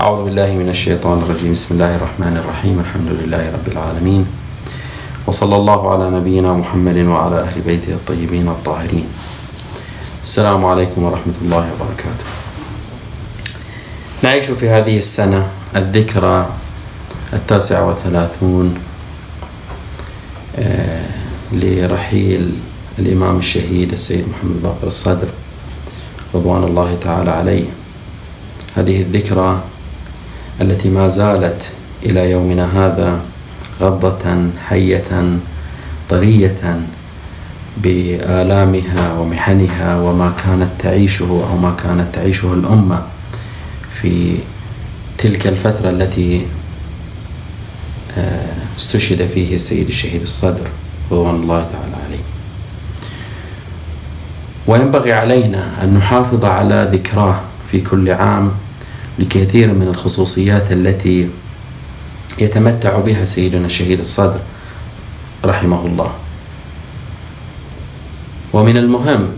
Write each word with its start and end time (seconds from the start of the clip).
أعوذ 0.00 0.24
بالله 0.24 0.56
من 0.56 0.68
الشيطان 0.68 1.18
الرجيم. 1.18 1.52
بسم 1.52 1.74
الله 1.74 1.96
الرحمن 1.96 2.36
الرحيم. 2.40 2.80
الحمد 2.80 3.10
لله 3.20 3.52
رب 3.52 3.68
العالمين. 3.68 4.24
وصلى 5.26 5.56
الله 5.56 5.92
على 5.92 6.10
نبينا 6.10 6.52
محمد 6.52 6.96
وعلى 6.96 7.40
أهل 7.40 7.60
بيته 7.60 7.92
الطيبين 7.92 8.48
الطاهرين. 8.48 9.04
السلام 10.24 10.64
عليكم 10.64 11.02
ورحمة 11.02 11.36
الله 11.42 11.64
وبركاته. 11.76 12.26
نعيش 14.22 14.44
في 14.56 14.68
هذه 14.68 14.96
السنة 14.98 15.46
الذكرى 15.76 16.48
التاسعة 17.32 17.84
والثلاثون 17.84 18.74
آه، 20.56 21.10
لرحيل 21.52 22.52
الإمام 22.98 23.38
الشهيد 23.38 23.92
السيد 23.92 24.24
محمد 24.32 24.62
باقر 24.62 24.86
الصدر 24.86 25.28
رضوان 26.34 26.64
الله 26.64 26.98
تعالى 27.00 27.30
عليه. 27.30 27.68
هذه 28.76 29.02
الذكرى 29.02 29.60
التي 30.60 30.88
ما 30.88 31.08
زالت 31.08 31.62
إلى 32.02 32.30
يومنا 32.30 32.68
هذا 32.74 33.20
غضة 33.80 34.50
حية 34.68 35.38
طرية 36.08 36.80
بآلامها 37.76 39.12
ومحنها 39.18 40.00
وما 40.00 40.32
كانت 40.44 40.68
تعيشه 40.78 41.24
أو 41.50 41.56
ما 41.56 41.74
كانت 41.82 42.14
تعيشه 42.14 42.54
الأمة 42.54 43.02
في 44.02 44.36
تلك 45.18 45.46
الفترة 45.46 45.90
التي 45.90 46.46
آه، 48.18 48.46
استشهد 48.78 49.26
فيه 49.26 49.54
السيد 49.54 49.88
الشهيد 49.88 50.22
الصدر 50.22 50.66
رضوان 51.12 51.34
الله 51.34 51.62
تعالى 51.72 51.96
عليه. 52.06 52.24
وينبغي 54.66 55.12
علينا 55.12 55.82
أن 55.82 55.94
نحافظ 55.94 56.44
على 56.44 56.88
ذكراه 56.92 57.40
في 57.70 57.80
كل 57.80 58.10
عام 58.10 58.50
لكثير 59.20 59.72
من 59.72 59.88
الخصوصيات 59.88 60.72
التي 60.72 61.28
يتمتع 62.38 62.98
بها 62.98 63.24
سيدنا 63.24 63.66
الشهيد 63.66 63.98
الصدر 63.98 64.40
رحمه 65.44 65.86
الله. 65.86 66.12
ومن 68.52 68.76
المهم 68.76 69.28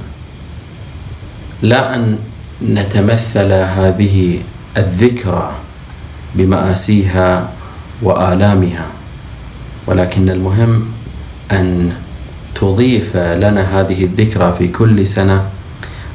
لا 1.62 1.94
أن 1.94 2.18
نتمثل 2.62 3.52
هذه 3.52 4.38
الذكرى 4.76 5.52
بمآسيها 6.34 7.52
وآلامها 8.02 8.86
ولكن 9.86 10.30
المهم 10.30 10.84
أن 11.52 11.92
تضيف 12.54 13.16
لنا 13.16 13.80
هذه 13.80 14.04
الذكرى 14.04 14.52
في 14.58 14.68
كل 14.68 15.06
سنة 15.06 15.44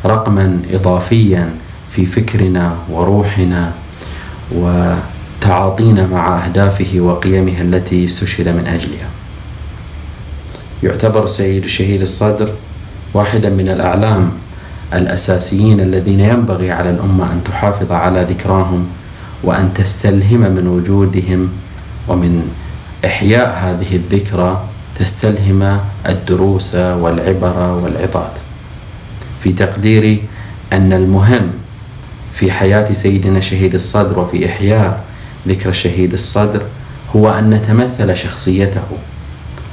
رقما 0.05 0.59
إضافيا 0.73 1.49
في 1.97 2.05
فكرنا 2.05 2.75
وروحنا 2.89 3.71
وتعاطينا 4.51 6.07
مع 6.07 6.45
أهدافه 6.45 6.99
وقيمه 6.99 7.61
التي 7.61 8.05
استشهد 8.05 8.47
من 8.47 8.67
أجلها. 8.67 9.09
يعتبر 10.83 11.23
السيد 11.23 11.63
الشهيد 11.63 12.01
الصدر 12.01 12.53
واحدا 13.13 13.49
من 13.49 13.69
الأعلام 13.69 14.31
الأساسيين 14.93 15.79
الذين 15.79 16.19
ينبغي 16.19 16.71
على 16.71 16.89
الأمة 16.89 17.31
أن 17.31 17.41
تحافظ 17.45 17.91
على 17.91 18.21
ذكراهم 18.29 18.87
وأن 19.43 19.73
تستلهم 19.73 20.39
من 20.39 20.67
وجودهم 20.67 21.49
ومن 22.07 22.51
إحياء 23.05 23.49
هذه 23.49 23.95
الذكرى 23.95 24.63
تستلهم 24.99 25.79
الدروس 26.05 26.75
والعبر 26.75 27.79
والعظات 27.83 28.31
في 29.43 29.51
تقديري 29.51 30.23
أن 30.73 30.93
المهم 30.93 31.49
في 32.39 32.51
حياة 32.51 32.91
سيدنا 32.91 33.39
شهيد 33.39 33.73
الصدر 33.73 34.19
وفي 34.19 34.45
إحياء 34.45 35.03
ذكر 35.47 35.69
الشهيد 35.69 36.13
الصدر 36.13 36.61
هو 37.15 37.29
أن 37.29 37.49
نتمثل 37.49 38.17
شخصيته 38.17 38.83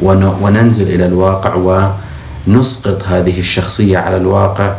وننزل 0.00 0.88
إلى 0.94 1.06
الواقع 1.06 1.54
ونسقط 2.46 3.02
هذه 3.02 3.38
الشخصية 3.38 3.98
على 3.98 4.16
الواقع 4.16 4.74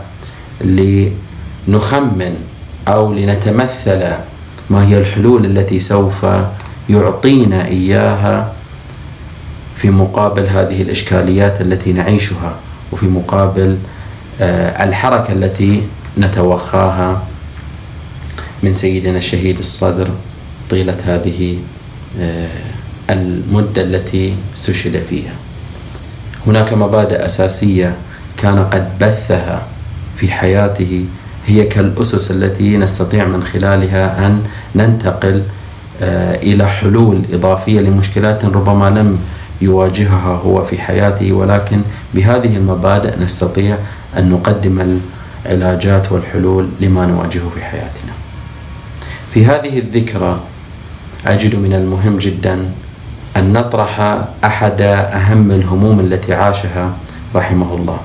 لنخمن 0.62 2.36
أو 2.88 3.14
لنتمثل 3.14 4.04
ما 4.70 4.88
هي 4.88 4.98
الحلول 4.98 5.46
التي 5.46 5.80
سوف 5.80 6.26
يعطينا 6.90 7.66
إياها 7.68 8.54
في 9.76 9.90
مقابل 9.90 10.46
هذه 10.48 10.82
الإشكاليات 10.82 11.62
التي 11.62 11.94
نعيشها 11.94 12.54
وفي 12.92 13.06
مقابل 13.06 13.78
آه، 14.42 14.84
الحركة 14.84 15.32
التي 15.32 15.84
نتوخاها 16.18 17.24
من 18.64 18.74
سيدنا 18.74 19.18
الشهيد 19.18 19.60
الصدر 19.60 20.10
طيلة 20.70 20.98
هذه 21.06 21.58
آه، 22.20 22.48
المدة 23.10 23.82
التي 23.82 24.34
استشهد 24.56 25.02
فيها. 25.10 25.34
هناك 26.48 26.74
مبادئ 26.74 27.26
أساسية 27.26 27.96
كان 28.38 28.60
قد 28.60 29.00
بثها 29.00 29.64
في 30.18 30.32
حياته 30.32 31.06
هي 31.48 31.64
كالأسس 31.66 32.32
التي 32.32 32.78
نستطيع 32.78 33.26
من 33.26 33.44
خلالها 33.44 34.28
أن 34.28 34.44
ننتقل 34.76 35.44
آه، 36.02 36.36
إلى 36.36 36.68
حلول 36.70 37.22
إضافية 37.34 37.80
لمشكلات 37.80 38.46
ربما 38.46 38.90
لم 38.90 39.20
يواجهها 39.62 40.36
هو 40.46 40.64
في 40.64 40.78
حياته. 40.78 41.34
ولكن 41.34 41.82
بهذه 42.14 42.58
المبادئ 42.58 43.20
نستطيع 43.20 43.78
أن 44.18 44.30
نقدم 44.30 45.00
العلاجات 45.46 46.12
والحلول 46.12 46.70
لما 46.82 47.06
نواجهه 47.06 47.50
في 47.56 47.64
حياتنا. 47.64 48.05
في 49.36 49.46
هذه 49.46 49.80
الذكرى 49.80 50.40
أجد 51.28 51.56
من 51.56 51.74
المهم 51.74 52.18
جدا 52.20 52.72
أن 53.38 53.54
نطرح 53.54 54.00
أحد 54.46 54.82
أهم 55.12 55.52
الهموم 55.52 56.00
التي 56.00 56.34
عاشها 56.34 56.94
رحمه 57.36 57.76
الله 57.76 58.00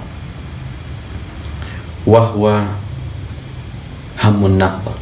وهو 2.06 2.62
هم 4.24 4.46
النهضة 4.46 4.92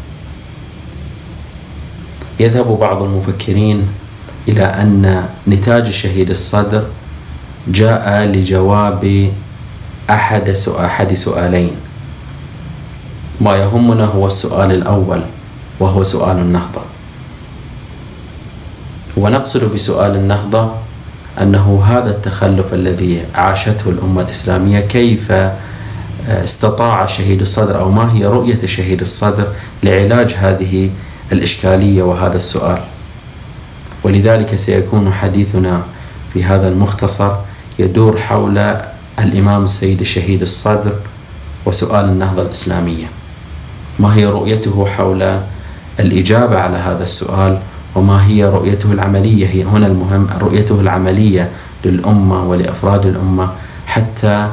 يذهب 2.40 2.78
بعض 2.78 3.02
المفكرين 3.02 3.88
إلى 4.48 4.64
أن 4.64 5.24
نتاج 5.48 5.86
الشهيد 5.86 6.30
الصدر 6.30 6.86
جاء 7.68 8.24
لجواب 8.24 9.32
أحد 10.10 10.56
أحد 10.68 11.14
سؤالين 11.14 11.70
ما 13.40 13.56
يهمنا 13.56 14.04
هو 14.04 14.26
السؤال 14.26 14.72
الأول. 14.72 15.37
وهو 15.80 16.02
سؤال 16.02 16.36
النهضة. 16.36 16.80
ونقصد 19.16 19.74
بسؤال 19.74 20.16
النهضة 20.16 20.70
أنه 21.42 21.82
هذا 21.86 22.10
التخلف 22.10 22.74
الذي 22.74 23.22
عاشته 23.34 23.90
الأمة 23.90 24.22
الإسلامية 24.22 24.80
كيف 24.80 25.32
آه، 25.32 26.44
استطاع 26.44 27.06
شهيد 27.06 27.40
الصدر 27.40 27.80
أو 27.80 27.90
ما 27.90 28.12
هي 28.12 28.26
رؤية 28.26 28.58
الشهيد 28.62 29.00
الصدر 29.00 29.46
لعلاج 29.82 30.34
هذه 30.38 30.90
الإشكالية 31.32 32.02
وهذا 32.02 32.36
السؤال؟ 32.36 32.78
ولذلك 34.04 34.56
سيكون 34.56 35.12
حديثنا 35.12 35.82
في 36.32 36.44
هذا 36.44 36.68
المختصر 36.68 37.32
يدور 37.78 38.20
حول 38.20 38.58
الإمام 39.18 39.64
السيد 39.64 40.00
الشهيد 40.00 40.42
الصدر 40.42 40.92
وسؤال 41.66 42.04
النهضة 42.04 42.42
الإسلامية. 42.42 43.06
ما 43.98 44.14
هي 44.14 44.26
رؤيته 44.26 44.86
حول 44.86 45.40
الإجابة 46.00 46.58
على 46.58 46.76
هذا 46.76 47.04
السؤال 47.04 47.58
وما 47.94 48.26
هي 48.26 48.44
رؤيته 48.44 48.92
العملية؟ 48.92 49.46
هي 49.46 49.64
هنا 49.64 49.86
المهم 49.86 50.28
رؤيته 50.38 50.80
العملية 50.80 51.50
للأمة 51.84 52.44
ولأفراد 52.44 53.06
الأمة 53.06 53.48
حتى 53.86 54.48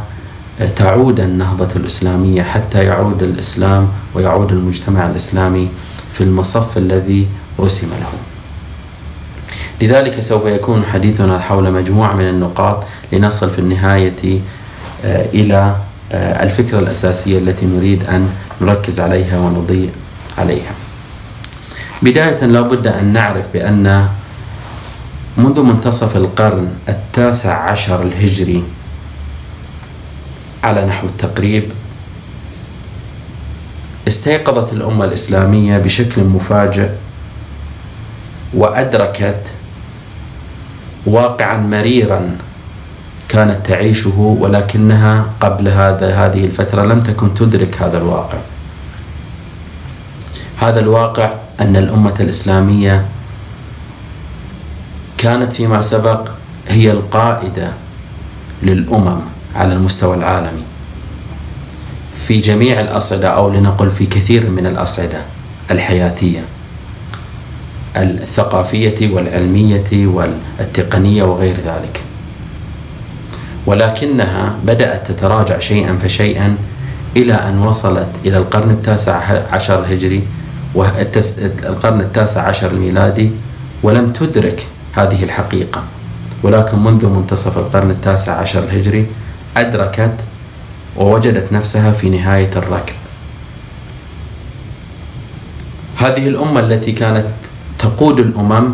تعود 0.75 1.19
النهضة 1.19 1.75
الإسلامية 1.75 2.43
حتى 2.43 2.83
يعود 2.83 3.23
الإسلام 3.23 3.87
ويعود 4.13 4.51
المجتمع 4.51 5.09
الإسلامي 5.09 5.69
في 6.13 6.21
المصف 6.23 6.77
الذي 6.77 7.27
رسم 7.59 7.87
له. 7.87 8.11
لذلك 9.81 10.19
سوف 10.19 10.45
يكون 10.45 10.83
حديثنا 10.93 11.39
حول 11.39 11.71
مجموعة 11.71 12.13
من 12.13 12.29
النقاط 12.29 12.83
لنصل 13.11 13.49
في 13.49 13.59
النهاية 13.59 14.39
آه، 15.05 15.25
إلى 15.33 15.75
آه، 16.11 16.43
الفكرة 16.43 16.79
الأساسية 16.79 17.37
التي 17.39 17.65
نريد 17.65 18.03
أن 18.03 18.29
نركز 18.61 18.99
عليها 18.99 19.39
ونضيء 19.39 19.89
عليها. 20.37 20.84
بداية 22.05 22.45
لا 22.45 22.61
بد 22.61 22.87
أن 22.87 23.13
نعرف 23.13 23.45
بأن 23.53 24.07
منذ 25.37 25.61
منتصف 25.61 26.15
القرن 26.17 26.73
التاسع 26.89 27.53
عشر 27.71 28.03
الهجري 28.03 28.63
على 30.63 30.85
نحو 30.85 31.07
التقريب 31.07 31.71
استيقظت 34.07 34.73
الأمة 34.73 35.05
الإسلامية 35.05 35.77
بشكل 35.77 36.23
مفاجئ 36.23 36.89
وأدركت 38.53 39.41
واقعا 41.05 41.57
مريرا 41.57 42.37
كانت 43.29 43.65
تعيشه 43.67 44.19
ولكنها 44.19 45.25
قبل 45.41 45.67
هذا 45.67 46.13
هذه 46.13 46.45
الفترة 46.45 46.85
لم 46.85 47.01
تكن 47.03 47.33
تدرك 47.33 47.81
هذا 47.81 47.97
الواقع. 47.97 48.37
هذا 50.57 50.79
الواقع 50.79 51.44
أن 51.61 51.75
الأمة 51.75 52.13
الإسلامية 52.19 53.05
كانت 55.17 55.53
فيما 55.53 55.81
سبق 55.81 56.29
هي 56.67 56.91
القائدة 56.91 57.71
للأمم 58.63 59.19
على 59.55 59.73
المستوى 59.73 60.15
العالمي. 60.15 60.63
في 62.15 62.39
جميع 62.39 62.79
الأصعدة 62.79 63.27
أو 63.27 63.49
لنقل 63.49 63.91
في 63.91 64.05
كثير 64.05 64.49
من 64.49 64.65
الأصعدة 64.65 65.21
الحياتية 65.71 66.39
الثقافية 67.95 69.13
والعلمية 69.13 70.07
والتقنية 70.07 71.23
وغير 71.23 71.55
ذلك. 71.55 72.01
ولكنها 73.65 74.55
بدأت 74.65 75.11
تتراجع 75.11 75.59
شيئا 75.59 75.97
فشيئا 75.97 76.55
إلى 77.17 77.33
أن 77.33 77.59
وصلت 77.59 78.09
إلى 78.25 78.37
القرن 78.37 78.69
التاسع 78.69 79.15
عشر 79.51 79.79
الهجري 79.85 80.23
والقرن 80.75 82.01
التاسع 82.01 82.41
عشر 82.41 82.71
الميلادي 82.71 83.31
ولم 83.83 84.13
تدرك 84.13 84.67
هذه 84.93 85.23
الحقيقة. 85.23 85.83
ولكن 86.43 86.83
منذ 86.83 87.05
منتصف 87.05 87.57
القرن 87.57 87.91
التاسع 87.91 88.33
عشر 88.33 88.63
الهجري 88.63 89.05
أدركت 89.57 90.13
ووجدت 90.97 91.51
نفسها 91.51 91.91
في 91.91 92.09
نهاية 92.09 92.51
الركب. 92.55 92.93
هذه 95.97 96.27
الأمة 96.27 96.59
التي 96.59 96.91
كانت 96.91 97.25
تقود 97.79 98.19
الأمم 98.19 98.73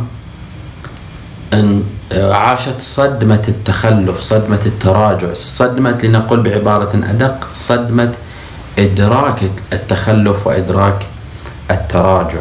أن 1.53 1.83
عاشت 2.13 2.81
صدمة 2.81 3.43
التخلف 3.47 4.19
صدمة 4.19 4.59
التراجع 4.65 5.33
صدمة 5.33 5.99
لنقل 6.03 6.39
بعبارة 6.41 6.91
أدق 7.09 7.47
صدمة 7.53 8.11
إدراك 8.79 9.43
التخلف 9.73 10.47
وإدراك 10.47 11.07
التراجع. 11.71 12.39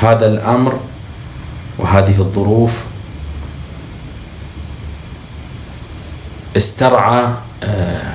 هذا 0.00 0.26
الأمر 0.26 0.78
وهذه 1.78 2.18
الظروف 2.18 2.72
استرعى 6.56 7.28
آه، 7.62 8.14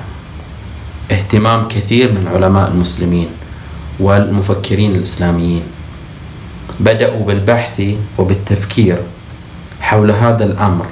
اهتمام 1.10 1.68
كثير 1.68 2.12
من 2.12 2.28
علماء 2.34 2.70
المسلمين 2.70 3.28
والمفكرين 4.00 4.94
الإسلاميين. 4.94 5.62
بدأوا 6.80 7.24
بالبحث 7.26 7.82
وبالتفكير 8.18 8.98
حول 9.80 10.10
هذا 10.10 10.44
الأمر. 10.44 10.86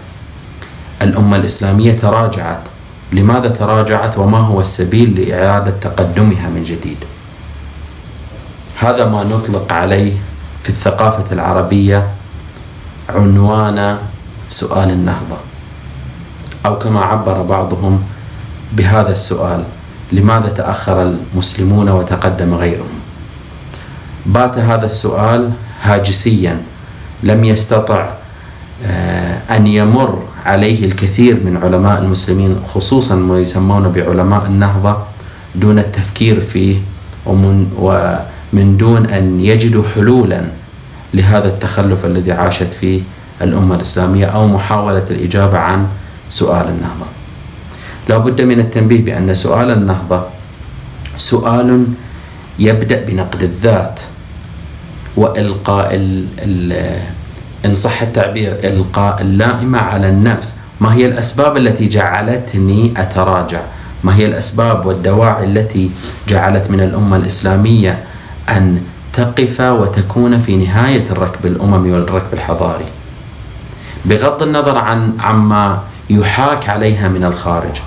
الأمة 1.03 1.37
الإسلامية 1.37 1.93
تراجعت. 1.93 2.61
لماذا 3.13 3.49
تراجعت؟ 3.49 4.19
وما 4.19 4.39
هو 4.39 4.61
السبيل 4.61 5.21
لإعادة 5.21 5.71
تقدمها 5.81 6.49
من 6.49 6.65
جديد؟ 6.65 6.97
هذا 8.81 9.05
ما 9.05 9.25
نطلق 9.25 9.73
عليه 9.73 10.13
في 10.63 10.69
الثقافة 10.69 11.33
العربية 11.33 12.09
عنوان 13.09 13.99
سؤال 14.49 14.91
النهضة 14.91 15.37
أو 16.67 16.79
كما 16.79 17.01
عبر 17.01 17.43
بعضهم 17.43 18.03
بهذا 18.73 19.13
السؤال 19.13 19.65
لماذا 20.13 20.49
تأخر 20.49 21.03
المسلمون 21.03 21.89
وتقدم 21.89 22.55
غيرهم؟ 22.55 23.01
بات 24.27 24.59
هذا 24.59 24.87
السؤال 24.87 25.51
هاجسيا 25.83 26.63
لم 27.23 27.45
يستطع 27.45 28.11
آه، 28.85 29.41
أن 29.57 29.67
يمر 29.67 30.23
عليه 30.47 30.85
الكثير 30.85 31.35
من 31.45 31.57
علماء 31.57 31.99
المسلمين 31.99 32.57
خصوصا 32.75 33.15
ما 33.15 33.39
يسمون 33.39 33.89
بعلماء 33.89 34.47
النهضة 34.47 34.97
دون 35.55 35.79
التفكير 35.79 36.41
فيه 36.41 36.77
ومن, 37.27 37.73
ومن 38.53 38.77
دون 38.77 39.07
أن 39.07 39.41
يجدوا 39.41 39.85
حلولا 39.95 40.43
لهذا 41.15 41.49
التخلف 41.49 42.05
الذي 42.05 42.33
عاشت 42.33 42.73
فيه 42.73 43.01
الأمة 43.43 43.75
الإسلامية 43.75 44.27
أو 44.27 44.47
محاولة 44.47 45.05
الإجابة 45.11 45.59
عن 45.59 45.87
سؤال 46.31 46.69
النهضة. 46.69 47.07
لا 48.09 48.19
بد 48.19 48.41
من 48.43 48.61
التنبيه 48.61 49.05
بأن 49.05 49.35
سؤال 49.35 49.71
النهضة 49.71 50.23
سؤال 51.19 51.87
يبدأ 52.59 53.05
بنقد 53.05 53.43
الذات 53.43 54.01
وإلقاء 55.17 55.95
ال 55.95 56.25
ال 56.39 56.73
إن 57.65 57.75
صح 57.75 58.03
التعبير 58.03 58.57
إلقاء 58.65 59.23
اللائمة 59.23 59.79
على 59.79 60.09
النفس. 60.09 60.55
ما 60.81 60.95
هي 60.95 61.07
الأسباب 61.07 61.57
التي 61.57 61.89
جعلتني 61.89 62.95
أتراجع؟ 62.97 63.61
ما 64.05 64.17
هي 64.17 64.27
الأسباب 64.27 64.87
والدواعي 64.87 65.45
التي 65.45 65.91
جعلت 66.29 66.71
من 66.71 66.81
الأمة 66.81 67.17
الإسلامية 67.17 67.99
أن 68.51 68.83
تقف 69.13 69.61
وتكون 69.61 70.39
في 70.39 70.57
نهاية 70.57 71.05
الركب 71.11 71.47
الأممي 71.47 71.93
والركب 71.93 72.33
الحضاري. 72.33 72.85
بغض 74.05 74.43
النظر 74.43 74.79
عن 74.79 75.13
عما 75.21 75.79
يحاك 76.11 76.69
عليها 76.69 77.09
من 77.09 77.25
الخارج. 77.25 77.81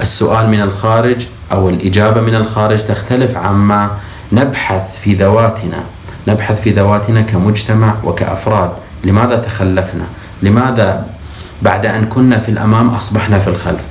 السؤال 0.00 0.48
من 0.48 0.60
الخارج 0.60 1.26
أو 1.52 1.68
الإجابة 1.68 2.20
من 2.20 2.34
الخارج 2.34 2.84
تختلف 2.84 3.36
عما 3.36 3.90
نبحث 4.32 4.98
في 5.00 5.14
ذواتنا. 5.14 5.82
نبحث 6.28 6.62
في 6.62 6.70
ذواتنا 6.70 7.20
كمجتمع 7.20 7.94
وكأفراد. 8.04 8.70
لماذا 9.04 9.36
تخلفنا؟ 9.36 10.04
لماذا 10.42 11.06
بعد 11.62 11.86
أن 11.86 12.04
كنا 12.04 12.38
في 12.38 12.48
الأمام 12.48 12.88
أصبحنا 12.88 13.38
في 13.38 13.48
الخلف؟ 13.48 13.84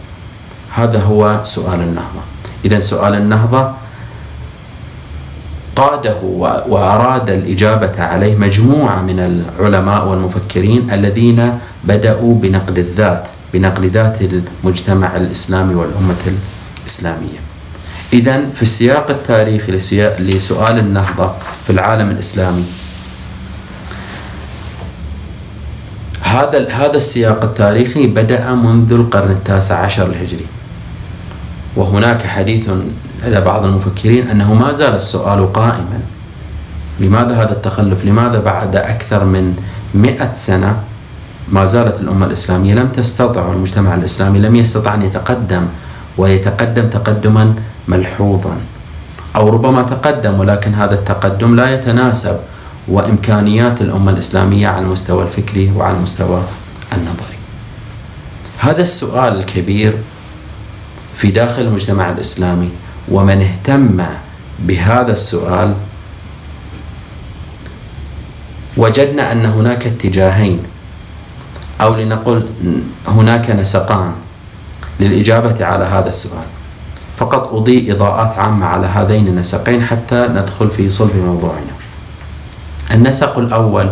هذا 0.75 1.01
هو 1.01 1.39
سؤال 1.43 1.81
النهضة. 1.81 2.21
إذا 2.65 2.79
سؤال 2.79 3.15
النهضة 3.15 3.71
قاده 5.77 6.17
وأراد 6.67 7.29
الإجابة 7.29 8.03
عليه 8.03 8.35
مجموعة 8.35 9.01
من 9.01 9.19
العلماء 9.19 10.07
والمفكرين 10.07 10.91
الذين 10.91 11.59
بدأوا 11.83 12.35
بنقد 12.35 12.77
الذات 12.77 13.27
بنقد 13.53 13.85
ذات 13.85 14.17
المجتمع 14.21 15.15
الإسلامي 15.15 15.75
والأمة 15.75 16.23
الإسلامية. 16.83 17.39
إذا 18.13 18.45
في 18.45 18.61
السياق 18.61 19.09
التاريخي 19.09 19.71
لسؤال 20.19 20.79
النهضة 20.79 21.31
في 21.65 21.69
العالم 21.69 22.11
الإسلامي 22.11 22.65
هذا 26.21 26.71
هذا 26.71 26.97
السياق 26.97 27.43
التاريخي 27.43 28.07
بدأ 28.07 28.53
منذ 28.53 28.93
القرن 28.93 29.31
التاسع 29.31 29.75
عشر 29.75 30.07
الهجري 30.07 30.45
وهناك 31.75 32.25
حديث 32.25 32.69
لدى 33.27 33.39
بعض 33.39 33.65
المفكرين 33.65 34.27
أنه 34.27 34.53
ما 34.53 34.71
زال 34.71 34.95
السؤال 34.95 35.53
قائما. 35.53 35.99
لماذا 36.99 37.35
هذا 37.35 37.51
التخلف؟ 37.51 38.05
لماذا 38.05 38.39
بعد 38.39 38.75
أكثر 38.75 39.25
من 39.25 39.55
مئة 39.93 40.33
سنة 40.33 40.79
ما 41.51 41.65
زالت 41.65 41.99
الأمة 42.01 42.25
الإسلامية 42.25 42.73
لم 42.73 42.87
تستطع 42.87 43.45
والمجتمع 43.45 43.95
الإسلامي 43.95 44.39
لم 44.39 44.55
يستطع 44.55 44.93
أن 44.93 45.01
يتقدم 45.01 45.65
ويتقدم 46.17 46.89
تقدما 46.89 47.53
ملحوظا 47.87 48.57
أو 49.35 49.49
ربما 49.49 49.83
تقدم 49.83 50.39
ولكن 50.39 50.73
هذا 50.73 50.95
التقدم 50.95 51.55
لا 51.55 51.73
يتناسب 51.73 52.37
وإمكانيات 52.87 53.81
الأمة 53.81 54.11
الإسلامية 54.11 54.67
على 54.67 54.85
المستوى 54.85 55.23
الفكري 55.23 55.71
وعلى 55.75 55.97
المستوى 55.97 56.41
النظري. 56.93 57.37
هذا 58.59 58.81
السؤال 58.81 59.39
الكبير 59.39 59.93
في 61.13 61.31
داخل 61.31 61.61
المجتمع 61.61 62.09
الإسلامي 62.09 62.69
ومن 63.11 63.41
اهتم 63.41 64.03
بهذا 64.59 65.11
السؤال 65.11 65.73
وجدنا 68.77 69.31
أن 69.31 69.45
هناك 69.45 69.87
اتجاهين 69.87 70.59
أو 71.81 71.95
لنقل 71.95 72.47
هناك 73.07 73.51
نسقان 73.51 74.11
للإجابة 74.99 75.65
على 75.65 75.85
هذا 75.85 76.09
السؤال. 76.09 76.45
فقط 77.17 77.53
أضيء 77.53 77.91
إضاءات 77.93 78.39
عامة 78.39 78.65
على 78.65 78.87
هذين 78.87 79.27
النسقين 79.27 79.83
حتى 79.85 80.27
ندخل 80.27 80.69
في 80.69 80.89
صلب 80.89 81.15
موضوعنا. 81.15 81.73
النسق 82.91 83.37
الأول 83.39 83.89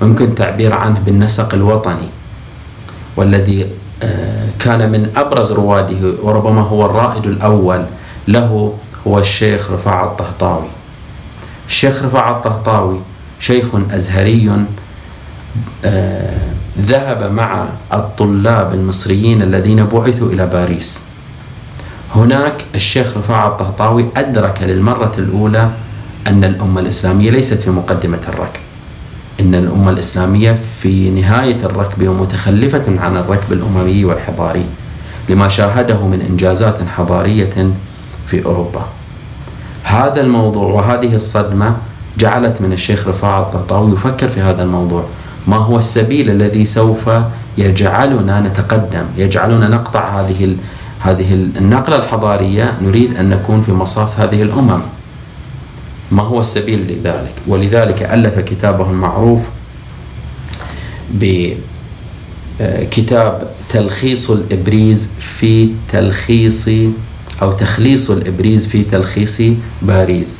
ويمكن 0.00 0.34
تعبير 0.34 0.74
عنه 0.74 1.00
بالنسق 1.00 1.54
الوطني 1.54 2.08
والذي 3.16 3.66
آه، 4.02 4.48
كان 4.58 4.90
من 4.92 5.10
أبرز 5.16 5.52
رواده 5.52 6.14
وربما 6.22 6.60
هو 6.60 6.86
الرائد 6.86 7.26
الأول 7.26 7.86
له 8.28 8.74
هو 9.06 9.18
الشيخ 9.18 9.70
رفاعة 9.70 10.04
الطهطاوي. 10.04 10.68
الشيخ 11.68 12.02
رفاعة 12.02 12.36
الطهطاوي 12.36 13.00
شيخ 13.40 13.66
أزهري 13.90 14.64
آه، 15.84 16.38
ذهب 16.80 17.32
مع 17.32 17.64
الطلاب 17.92 18.74
المصريين 18.74 19.42
الذين 19.42 19.84
بعثوا 19.84 20.28
إلى 20.28 20.46
باريس. 20.46 21.02
هناك 22.14 22.64
الشيخ 22.74 23.16
رفاعة 23.16 23.48
الطهطاوي 23.48 24.06
أدرك 24.16 24.62
للمرة 24.62 25.12
الأولى 25.18 25.70
أن 26.26 26.44
الأمة 26.44 26.80
الإسلامية 26.80 27.30
ليست 27.30 27.62
في 27.62 27.70
مقدمة 27.70 28.20
الركب 28.28 28.60
إن 29.40 29.54
الأمة 29.54 29.90
الإسلامية 29.90 30.52
في 30.80 31.10
نهاية 31.10 31.56
الركب 31.56 32.08
ومتخلفة 32.08 32.84
عن 33.00 33.16
الركب 33.16 33.52
الأممي 33.52 34.04
والحضاري 34.04 34.66
لما 35.28 35.48
شاهده 35.48 36.06
من 36.06 36.20
إنجازات 36.30 36.76
حضارية 36.96 37.72
في 38.32 38.44
أوروبا. 38.44 38.84
هذا 39.84 40.20
الموضوع 40.20 40.64
وهذه 40.64 41.14
الصدمة 41.14 41.76
جعلت 42.18 42.60
من 42.60 42.72
الشيخ 42.72 43.08
رفاعة 43.08 43.42
الطهطاوي 43.42 43.92
يفكر 43.92 44.28
في 44.28 44.40
هذا 44.40 44.62
الموضوع. 44.62 45.04
ما 45.46 45.56
هو 45.56 45.78
السبيل 45.78 46.30
الذي 46.30 46.64
سوف 46.64 47.10
يجعلنا 47.58 48.40
نتقدم؟ 48.40 49.04
يجعلنا 49.16 49.68
نقطع 49.68 50.20
هذه 50.20 50.56
هذه 51.00 51.34
النقلة 51.34 51.96
الحضارية 51.96 52.74
نريد 52.82 53.16
أن 53.16 53.30
نكون 53.30 53.62
في 53.62 53.72
مصاف 53.72 54.20
هذه 54.20 54.42
الأمم. 54.42 54.80
ما 56.12 56.22
هو 56.22 56.40
السبيل 56.40 56.80
لذلك؟ 56.88 57.34
ولذلك 57.46 58.02
ألف 58.02 58.38
كتابه 58.38 58.90
المعروف 58.90 59.40
بكتاب 62.60 63.50
تلخيص 63.70 64.30
الإبريز 64.30 65.08
في 65.18 65.70
تلخيص 65.92 66.68
أو 67.42 67.52
تخليص 67.52 68.10
الإبريز 68.10 68.66
في 68.66 68.82
تلخيص 68.82 69.42
باريس 69.82 70.38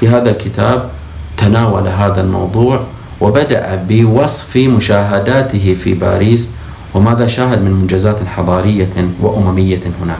في 0.00 0.08
هذا 0.08 0.30
الكتاب 0.30 0.90
تناول 1.36 1.88
هذا 1.88 2.20
الموضوع 2.20 2.80
وبدأ 3.20 3.84
بوصف 3.88 4.56
مشاهداته 4.56 5.76
في 5.84 5.94
باريس 5.94 6.50
وماذا 6.94 7.26
شاهد 7.26 7.62
من 7.62 7.70
منجزات 7.70 8.26
حضارية 8.26 9.08
وأممية 9.20 9.80
هناك. 10.02 10.18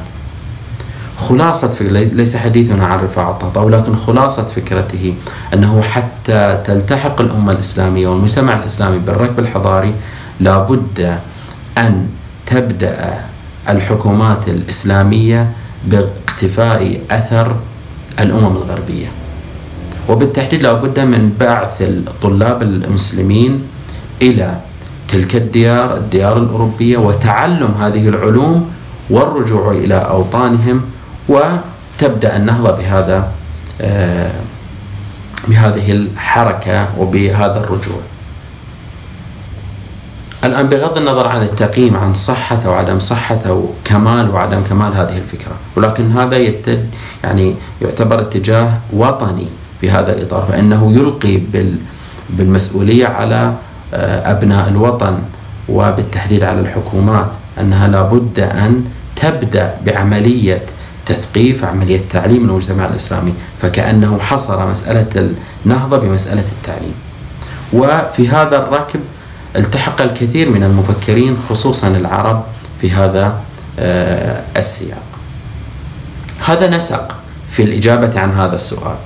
خلاصة 1.19 1.71
فكرة 1.71 1.99
ليس 1.99 2.37
حديثنا 2.37 2.87
عن 2.87 2.99
رفاعة 2.99 3.31
الطهطاوي 3.31 3.67
ولكن 3.67 3.97
خلاصة 3.97 4.47
فكرته 4.47 5.15
أنه 5.55 5.83
حتى 5.83 6.63
تلتحق 6.67 7.21
الأمة 7.21 7.53
الإسلامية 7.53 8.09
والمجتمع 8.09 8.59
الإسلامي 8.59 8.99
بالركب 8.99 9.39
الحضاري 9.39 9.95
لابد 10.41 11.19
أن 11.79 12.07
تبدأ 12.47 13.21
الحكومات 13.69 14.49
الإسلامية 14.49 15.51
باقتفاء 15.85 17.01
أثر 17.11 17.57
الأمم 18.21 18.57
الغربية. 18.57 19.07
وبالتحديد 20.09 20.63
لابد 20.63 21.01
من 21.01 21.35
بعث 21.41 21.83
الطلاب 21.83 22.63
المسلمين 22.63 23.63
إلى 24.23 24.57
تلك 25.09 25.37
الديار 25.37 25.97
الديار 25.97 26.39
الأوروبية 26.39 26.97
وتعلم 26.97 27.75
هذه 27.81 28.09
العلوم 28.09 28.71
والرجوع 29.11 29.71
إلى 29.71 29.95
أوطانهم 29.95 30.81
وتبدأ 31.29 32.37
النهضة 32.37 32.71
بهذا 32.71 33.29
آه، 33.81 34.31
بهذه 35.49 35.93
الحركة 35.93 36.89
وبهذا 36.99 37.59
الرجوع. 37.65 38.01
الآن 40.45 40.67
بغض 40.69 40.97
النظر 40.97 41.27
عن 41.27 41.43
التقييم 41.43 41.97
عن 41.97 42.15
صحة 42.15 42.59
أو 42.67 42.73
عدم 42.73 42.99
صحة 42.99 43.39
أو 43.47 43.67
كمال 43.85 44.31
وعدم 44.31 44.61
كمال 44.69 44.95
هذه 44.95 45.19
الفكرة 45.19 45.53
ولكن 45.77 46.13
هذا 46.13 46.37
يتب 46.37 46.87
يعني 47.25 47.55
يعتبر 47.83 48.21
اتجاه 48.21 48.73
وطني 48.93 49.47
في 49.81 49.91
هذا 49.91 50.13
الإطار 50.13 50.43
فإنه 50.43 50.93
يلقي 50.93 51.41
بالمسؤولية 52.31 53.07
على 53.07 53.53
آه، 53.95 54.31
أبناء 54.31 54.69
الوطن 54.69 55.19
وبالتحديد 55.69 56.43
على 56.43 56.61
الحكومات 56.61 57.27
أنها 57.61 57.89
لابد 57.89 58.41
أن 58.41 58.85
تبدأ 59.17 59.75
بعملية 59.87 60.63
تثقيف 61.07 61.65
عملية 61.65 62.01
تعليم 62.11 62.49
المجتمع 62.51 62.87
الإسلامي 62.87 63.35
فكأنه 63.63 64.19
حصر 64.19 64.67
مسألة 64.71 65.31
النهضة 65.67 65.99
بمسألة 65.99 66.45
التعليم. 66.53 66.95
وفي 67.73 68.29
هذا 68.29 68.57
الركب 68.57 69.01
التحق 69.57 70.01
الكثير 70.01 70.51
من 70.51 70.63
المفكرين 70.65 71.37
خصوصا 71.49 71.89
العرب 71.89 72.45
في 72.81 72.91
هذا 72.91 73.35
آه، 73.79 74.43
السياق. 74.57 75.03
هذا 76.47 76.77
نسق 76.77 77.15
في 77.51 77.63
الإجابة 77.63 78.21
عن 78.21 78.31
هذا 78.33 78.55
السؤال. 78.55 78.97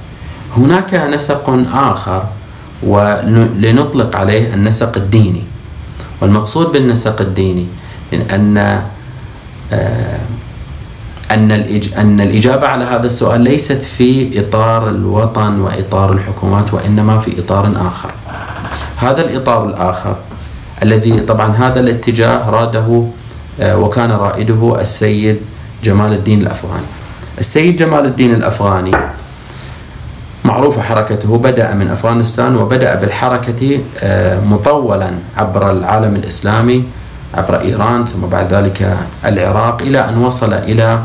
هناك 0.57 0.95
نسق 0.95 1.65
آخر 1.73 2.25
ولنطلق 2.83 4.17
عليه 4.17 4.55
النسق 4.55 4.97
الديني. 4.97 5.43
والمقصود 6.21 6.73
بالنسق 6.73 7.21
الديني 7.21 7.67
من 8.13 8.21
أن 8.21 8.83
آه، 9.73 10.19
أن 11.31 11.51
أن 11.97 12.21
الإجابة 12.21 12.67
على 12.67 12.85
هذا 12.85 13.07
السؤال 13.07 13.41
ليست 13.41 13.85
في 13.85 14.41
إطار 14.41 14.89
الوطن 14.91 15.61
وإطار 15.61 16.13
الحكومات 16.13 16.75
وإنما 16.75 17.19
في 17.19 17.41
إطار 17.41 17.73
آخر. 17.77 18.11
هذا 18.97 19.21
الإطار 19.21 19.67
الآخر 19.67 20.17
الذي 20.83 21.21
طبعا 21.21 21.57
هذا 21.57 21.81
الاتجاه 21.81 22.51
راده 22.51 23.05
آه، 23.61 23.77
وكان 23.79 24.11
رائده 24.11 24.81
السيد 24.81 25.41
جمال 25.85 26.13
الدين 26.13 26.41
الأفغاني. 26.41 26.87
السيد 27.39 27.77
جمال 27.77 28.05
الدين 28.07 28.35
الأفغاني 28.35 28.93
معروفة 30.45 30.83
حركته 30.83 31.39
بدأ 31.39 31.75
من 31.75 31.89
أفغانستان 31.89 32.57
وبدأ 32.57 32.95
بالحركة 32.95 33.81
آه، 34.01 34.41
مطولا 34.41 35.11
عبر 35.37 35.71
العالم 35.71 36.17
الإسلامي 36.17 36.85
عبر 37.35 37.61
إيران 37.61 38.05
ثم 38.05 38.21
بعد 38.27 38.55
ذلك 38.55 38.97
العراق 39.25 39.83
إلى 39.83 40.09
أن 40.09 40.19
وصل 40.19 40.53
إلى 40.53 41.01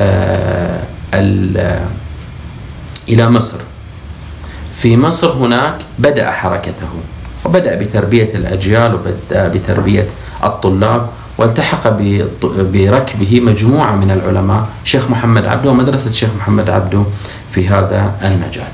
آه، 0.00 0.80
إلى 3.08 3.30
مصر. 3.30 3.58
في 4.72 4.96
مصر 4.96 5.32
هناك 5.32 5.74
بدأ 5.98 6.30
حركته. 6.30 6.88
وبدأ 7.44 7.74
بتربية 7.74 8.30
الأجيال 8.34 8.94
وبدأ 8.94 9.48
بتربية 9.48 10.06
الطلاب 10.44 11.06
والتحق 11.38 11.88
بركبه 12.58 13.40
مجموعة 13.40 13.96
من 13.96 14.10
العلماء 14.10 14.68
شيخ 14.84 15.10
محمد 15.10 15.46
عبده 15.46 15.70
ومدرسة 15.70 16.12
شيخ 16.12 16.28
محمد 16.38 16.70
عبده 16.70 17.02
في 17.52 17.68
هذا 17.68 18.12
المجال. 18.24 18.68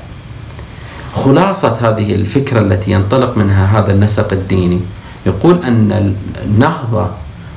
خلاصة 1.15 1.77
هذه 1.81 2.15
الفكرة 2.15 2.59
التي 2.59 2.91
ينطلق 2.91 3.37
منها 3.37 3.79
هذا 3.79 3.91
النسق 3.91 4.33
الديني 4.33 4.79
يقول 5.25 5.63
أن 5.63 6.13
النهضة 6.45 7.07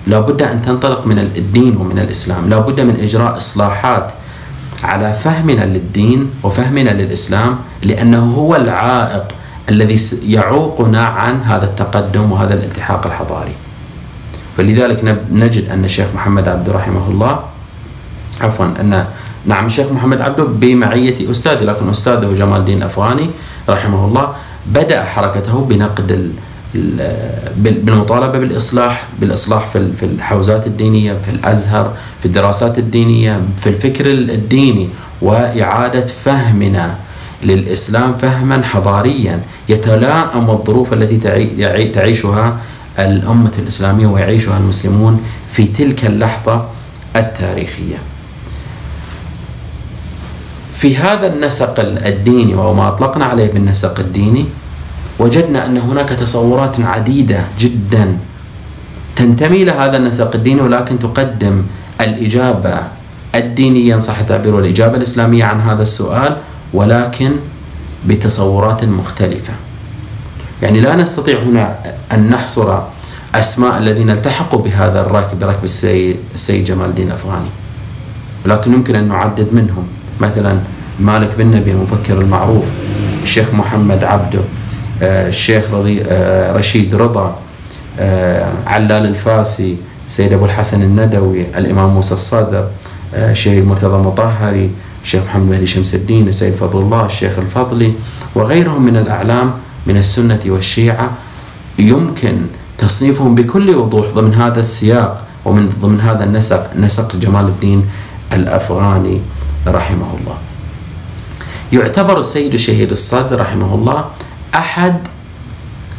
لابد 0.07 0.43
أن 0.43 0.63
تنطلق 0.63 1.07
من 1.07 1.19
الدين 1.19 1.77
ومن 1.77 1.99
الإسلام 1.99 2.49
لابد 2.51 2.81
من 2.81 2.97
إجراء 3.01 3.37
إصلاحات 3.37 4.11
على 4.83 5.15
فهمنا 5.15 5.65
للدين 5.65 6.31
وفهمنا 6.43 6.91
للإسلام 6.91 7.59
لأنه 7.83 8.35
هو 8.35 8.57
العائق 8.57 9.25
الذي 9.71 9.99
يعوقنا 10.27 11.07
عن 11.07 11.43
هذا 11.43 11.65
التقدم 11.65 12.33
وهذا 12.33 12.55
الالتحاق 12.55 13.07
الحضاري. 13.07 13.53
فلذلك 14.57 15.19
نجد 15.33 15.71
أن 15.71 15.85
الشيخ 15.85 16.07
محمد 16.15 16.49
عبد 16.49 16.71
رحمه 16.71 17.09
الله 17.09 17.41
عفوا 18.41 18.67
أن 18.81 19.05
نعم 19.47 19.67
الشيخ 19.67 19.93
محمد 19.93 20.21
عبده 20.21 20.45
بمعية 20.45 21.31
أستاذ 21.31 21.65
لكن 21.65 21.89
أستاذه 21.91 22.35
جمال 22.39 22.61
الدين 22.61 22.79
الأفغاني 22.79 23.31
رحمه 23.69 24.05
الله 24.05 24.33
بدأ 24.67 25.05
حركته 25.05 25.65
بنقد 25.69 26.33
بالمطالبة 27.57 28.39
بالإصلاح 28.39 29.05
بالإصلاح 29.21 29.67
في 29.67 30.03
الحوزات 30.03 30.67
الدينية 30.67 31.13
في 31.25 31.31
الأزهر 31.31 31.93
في 32.21 32.27
الدراسات 32.27 32.79
الدينية 32.79 33.41
في 33.57 33.67
الفكر 33.67 34.07
الديني 34.11 34.89
وإعادة 35.23 36.07
فهمنا 36.07 36.95
للإسلام 37.43 38.17
فهما 38.17 38.63
حضاريا 38.63 39.41
يتلائم 39.69 40.51
الظروف 40.51 40.93
التي 40.93 41.17
تعيشها 41.95 42.57
الأمة 42.99 43.53
الإسلامية 43.59 44.07
ويعيشها 44.07 44.59
المسلمون 44.59 45.25
في 45.53 45.67
تلك 45.67 46.07
اللحظة 46.07 46.65
التاريخية. 47.17 47.97
في 50.71 50.97
هذا 50.97 51.27
النسق 51.35 51.81
الديني 51.81 52.55
وما 52.55 52.89
أطلقنا 52.89 53.25
عليه 53.25 53.53
بالنسق 53.53 54.01
الديني 54.01 54.47
وجدنا 55.19 55.67
أن 55.67 55.79
هناك 55.79 56.09
تصورات 56.09 56.81
عديدة 56.81 57.45
جدا 57.59 58.19
تنتمي 59.17 59.65
لهذا 59.65 59.97
النسق 59.97 60.35
الديني 60.35 60.61
ولكن 60.61 60.99
تقدم 60.99 61.63
الإجابة 62.01 62.77
الدينية 63.35 63.97
صح 63.97 64.19
التعبير 64.19 64.55
والإجابة 64.55 64.97
الإسلامية 64.97 65.45
عن 65.45 65.61
هذا 65.61 65.83
السؤال. 65.83 66.37
ولكن 66.75 67.33
بتصورات 68.07 68.85
مختلفة. 68.85 69.53
يعني 70.63 70.81
لا 70.81 70.97
نستطيع 70.97 71.39
هنا 71.43 71.77
أن 72.13 72.31
نحصر 72.31 72.79
أسماء 73.35 73.79
الذين 73.79 74.11
التحقوا 74.11 74.63
بهذا 74.63 75.01
الراكب 75.01 75.39
بركب 75.39 75.65
السيد, 75.65 76.65
جمال 76.65 76.89
الدين 76.89 77.09
الأفغاني. 77.09 77.49
ولكن 78.47 78.73
يمكن 78.73 78.95
أن 78.95 79.09
نعدد 79.09 79.49
منهم. 79.53 79.87
مثلا 80.21 80.59
مالك 81.01 81.35
بن 81.39 81.47
نبي 81.47 81.71
المفكر 81.71 82.21
المعروف 82.21 82.65
الشيخ 83.23 83.55
محمد 83.55 84.05
عبده 84.05 84.41
آه، 85.03 85.29
الشيخ 85.29 85.71
رضي 85.71 86.03
آه، 86.07 86.53
رشيد 86.53 86.95
رضا 86.95 87.39
آه، 88.01 88.53
علال 88.67 89.07
الفاسي 89.07 89.77
سيد 90.09 90.33
أبو 90.33 90.45
الحسن 90.45 90.83
الندوي 90.83 91.47
الإمام 91.59 91.91
موسى 91.91 92.15
الصدر 92.15 92.69
الشيخ 93.15 93.65
مرتضى 93.65 93.97
مطهري 93.97 94.71
الشيخ 95.05 95.23
محمد 95.25 95.51
مهدي 95.51 95.67
شمس 95.67 95.95
الدين 95.95 96.29
السيد 96.29 96.55
فضل 96.55 96.79
الله 96.79 97.07
الشيخ 97.07 97.39
الفضلي 97.39 97.93
وغيرهم 98.35 98.83
من 98.83 98.97
الأعلام 98.97 99.51
من 99.87 99.97
السنة 99.97 100.41
والشيعة 100.47 101.11
يمكن 101.79 102.37
تصنيفهم 102.79 103.35
بكل 103.35 103.75
وضوح 103.75 104.07
ضمن 104.15 104.35
هذا 104.35 104.61
السياق 104.61 105.25
ومن 105.45 105.73
ضمن 105.83 106.01
هذا 106.01 106.25
النسق 106.25 106.77
نسق 106.77 107.17
جمال 107.17 107.45
الدين 107.45 107.85
الأفغاني 108.33 109.21
رحمه 109.67 110.11
الله. 110.21 110.37
يعتبر 111.73 112.21
السيد 112.21 112.55
الشهيد 112.55 112.91
الصدر 112.91 113.41
رحمه 113.41 113.75
الله 113.75 114.05
أحد 114.55 114.97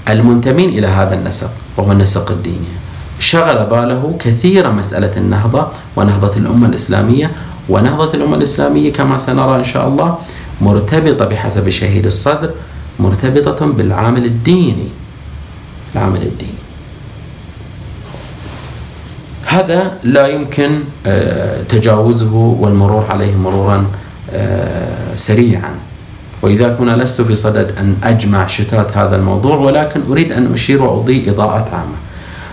المنتمين 0.09 0.69
إلى 0.69 0.87
هذا 0.87 1.15
النسق 1.15 1.49
وهو 1.77 1.91
النسق 1.91 2.31
الديني. 2.31 2.71
شغل 3.19 3.65
باله 3.65 4.15
كثيرا 4.19 4.69
مسألة 4.69 5.17
النهضة 5.17 5.67
ونهضة 5.95 6.37
الأمة 6.37 6.67
الإسلامية 6.67 7.31
ونهضة 7.69 8.13
الأمة 8.13 8.37
الإسلامية 8.37 8.91
كما 8.93 9.17
سنرى 9.17 9.55
إن 9.55 9.63
شاء 9.63 9.87
الله 9.87 10.17
مرتبطة 10.61 11.25
بحسب 11.25 11.67
الشهيد 11.67 12.05
الصدر 12.05 12.49
مرتبطة 12.99 13.65
بالعامل 13.65 14.25
الديني 14.25 14.87
العامل 15.95 16.21
الديني. 16.21 16.61
هذا 19.45 19.97
لا 20.03 20.27
يمكن 20.27 20.79
آه، 21.05 21.63
تجاوزه 21.63 22.33
والمرور 22.35 23.05
عليه 23.09 23.35
مرورا 23.35 23.85
آه، 24.31 25.15
سريعا. 25.15 25.71
ولذلك 26.41 26.77
هنا 26.79 27.03
لست 27.03 27.21
في 27.21 27.35
صدد 27.35 27.77
أن 27.77 27.95
أجمع 28.03 28.47
شتات 28.47 28.97
هذا 28.97 29.15
الموضوع 29.15 29.55
ولكن 29.55 30.01
أريد 30.09 30.31
أن 30.31 30.53
أشير 30.53 30.83
وأضيء 30.83 31.29
إضاءات 31.29 31.73
عامة. 31.73 31.95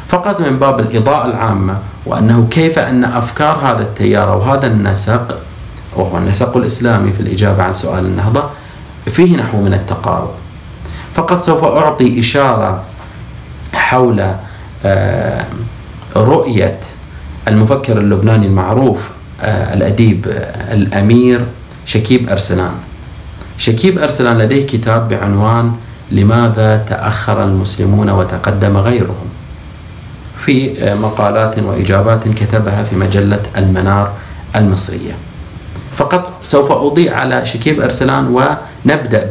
فقط 0.09 0.41
من 0.41 0.59
باب 0.59 0.81
الإضاءة 0.81 1.27
العامة 1.27 1.77
وأنه 2.07 2.49
كيف 2.51 2.79
أن 2.79 3.05
أفكار 3.05 3.57
هذا 3.57 3.83
التيار 3.83 4.33
أو 4.33 4.43
هذا 4.43 4.67
النسق 4.67 5.39
وهو 5.97 6.19
النسق 6.19 6.57
الإسلامي 6.57 7.13
في 7.13 7.21
الإجابة 7.21 7.63
عن 7.63 7.73
سؤال 7.73 8.07
النهضة 8.07 8.45
فيه 9.07 9.37
نحو 9.37 9.61
من 9.61 9.75
التقارب. 9.75 10.31
فقط 11.15 11.43
سوف 11.43 11.65
أعطي 11.65 12.21
إشارة 12.21 12.83
حول 13.75 14.33
آه، 14.85 15.45
رؤية 16.17 16.81
المفكر 17.49 17.99
اللبناني 17.99 18.47
المعروف 18.47 19.11
آه، 19.43 19.75
الأديب 19.75 20.27
آه، 20.29 20.75
الأمير 20.75 21.47
شكيب 21.87 22.31
أرسلان. 22.31 22.75
شكيب 23.59 23.99
أرسلان 23.99 24.39
لديه 24.39 24.67
كتاب 24.67 25.09
بعنوان 25.09 25.73
لماذا 26.13 26.77
تأخر 26.89 27.45
المسلمون 27.45 28.11
وتقدم 28.11 28.77
غيرهم؟ 28.77 29.38
في 30.45 30.75
مقالات 31.01 31.59
وإجابات 31.59 32.29
كتبها 32.29 32.83
في 32.83 32.97
مجلة 32.97 33.41
المنار 33.57 34.13
المصرية. 34.57 35.13
فقط 35.97 36.33
سوف 36.43 36.73
أضيع 36.73 37.17
على 37.17 37.47
شكيب 37.47 37.81
أرسلان 37.81 38.27
ونبدأ 38.27 39.31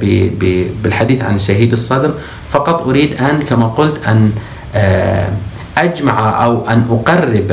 بالحديث 0.83 1.21
عن 1.21 1.35
الشهيد 1.35 1.71
الصدر. 1.71 2.13
فقط 2.49 2.81
أريد 2.81 3.21
أن 3.21 3.41
كما 3.41 3.67
قلت 3.67 4.07
أن 4.07 4.31
آه، 4.75 5.29
أجمع 5.77 6.45
أو 6.45 6.69
أن 6.69 6.85
أقرب 6.91 7.51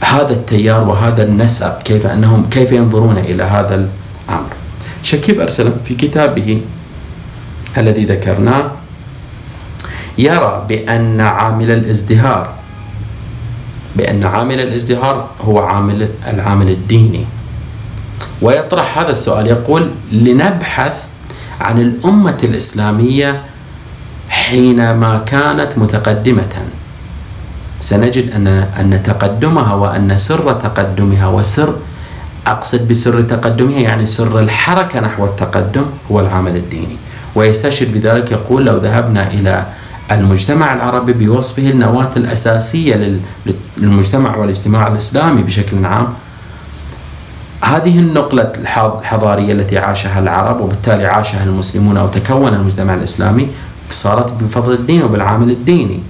هذا 0.00 0.32
التيار 0.32 0.88
وهذا 0.88 1.22
النسق 1.22 1.82
كيف 1.82 2.06
أنهم 2.06 2.46
كيف 2.50 2.72
ينظرون 2.72 3.18
إلى 3.18 3.42
هذا 3.42 3.74
الأمر. 3.74 4.50
شكيب 5.02 5.40
أرسلان 5.40 5.76
في 5.84 5.94
كتابه 5.94 6.60
الذي 7.78 8.04
ذكرناه 8.04 8.70
يرى 10.18 10.66
بأن 10.68 11.20
عامل 11.20 11.70
الازدهار 11.70 12.57
بأن 13.96 14.24
عامل 14.24 14.60
الازدهار 14.60 15.28
هو 15.40 15.58
عامل 15.58 16.08
العامل 16.26 16.68
الديني. 16.68 17.24
ويطرح 18.42 18.98
هذا 18.98 19.10
السؤال 19.10 19.46
يقول 19.46 19.90
لنبحث 20.12 20.92
عن 21.60 21.80
الأمة 21.80 22.38
الإسلامية 22.44 23.40
حينما 24.28 25.18
كانت 25.26 25.78
متقدمة. 25.78 26.54
سنجد 27.80 28.30
أن 28.32 28.46
أن 28.46 29.02
تقدمها 29.02 29.74
وأن 29.74 30.18
سر 30.18 30.52
تقدمها 30.52 31.26
وسر 31.28 31.76
أقصد 32.46 32.88
بسر 32.88 33.22
تقدمها 33.22 33.78
يعني 33.78 34.06
سر 34.06 34.40
الحركة 34.40 35.00
نحو 35.00 35.24
التقدم 35.24 35.84
هو 36.10 36.20
العمل 36.20 36.56
الديني. 36.56 36.96
ويستشهد 37.34 37.94
بذلك 37.94 38.30
يقول 38.30 38.66
لو 38.66 38.76
ذهبنا 38.76 39.26
إلى 39.30 39.66
المجتمع 40.12 40.72
العربي 40.72 41.12
بوصفه 41.12 41.70
النواة 41.70 42.10
الأساسية 42.16 43.18
للمجتمع 43.76 44.36
والاجتماع 44.36 44.86
الإسلامي 44.86 45.42
بشكل 45.42 45.84
عام. 45.84 46.08
هذه 47.60 47.98
النقلة 47.98 48.52
الحضارية 48.56 49.52
التي 49.52 49.78
عاشها 49.78 50.18
العرب 50.18 50.60
وبالتالي 50.60 51.06
عاشها 51.06 51.44
المسلمون 51.44 51.96
أو 51.96 52.08
تكون 52.08 52.54
المجتمع 52.54 52.94
الإسلامي 52.94 53.48
صارت 53.90 54.32
بفضل 54.32 54.72
الدين 54.72 55.02
وبالعامل 55.02 55.50
الديني. 55.50 56.00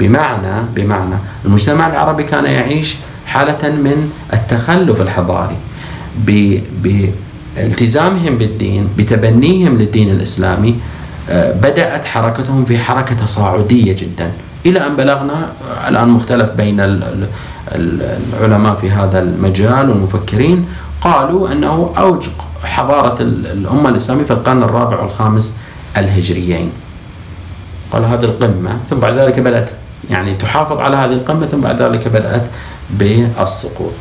بمعنى 0.00 0.62
بمعنى 0.74 1.14
المجتمع 1.44 1.88
العربي 1.88 2.22
كان 2.22 2.44
يعيش 2.44 2.96
حالة 3.26 3.70
من 3.70 4.10
التخلف 4.32 5.00
الحضاري 5.00 5.56
بالتزامهم 6.82 8.38
بالدين 8.38 8.88
بتبنيهم 8.98 9.78
للدين 9.78 10.10
الإسلامي 10.10 10.74
بدأت 11.32 12.04
حركتهم 12.04 12.64
في 12.64 12.78
حركة 12.78 13.14
تصاعدية 13.14 13.92
جدا. 13.92 14.30
إلى 14.66 14.86
أن 14.86 14.96
بلغنا 14.96 15.48
الآن 15.88 16.08
مختلف 16.08 16.50
بين 16.50 16.80
العلماء 17.72 18.74
في 18.74 18.90
هذا 18.90 19.18
المجال 19.18 19.90
والمفكرين 19.90 20.66
قالوا 21.00 21.52
أنه 21.52 21.90
أوج 21.98 22.28
حضارة 22.64 23.22
الأمة 23.22 23.88
الإسلامية 23.88 24.24
في 24.24 24.30
القرن 24.30 24.62
الرابع 24.62 25.00
والخامس 25.00 25.56
الهجريين. 25.96 26.70
قال 27.92 28.04
هذه 28.04 28.24
القمة 28.24 28.70
ثم 28.90 28.96
بعد 28.96 29.18
ذلك 29.18 29.40
بدأت 29.40 29.70
يعني 30.10 30.34
تحافظ 30.34 30.78
على 30.78 30.96
هذه 30.96 31.12
القمة 31.12 31.46
ثم 31.46 31.60
بعد 31.60 31.82
ذلك 31.82 32.08
بدأت 32.08 32.42
بالسقوط. 32.90 33.92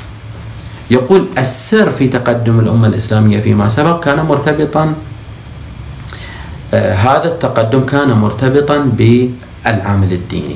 يقول 0.92 1.26
السر 1.38 1.92
في 1.92 2.08
تقدم 2.08 2.60
الأمة 2.60 2.88
الإسلامية 2.88 3.40
فيما 3.42 3.68
سبق 3.68 4.04
كان 4.04 4.20
مرتبطا 4.26 4.84
آه 4.84 4.94
هذا 6.76 7.28
التقدم 7.28 7.84
كان 7.84 8.12
مرتبطا 8.12 8.78
بالعامل 8.78 10.14
الديني. 10.14 10.56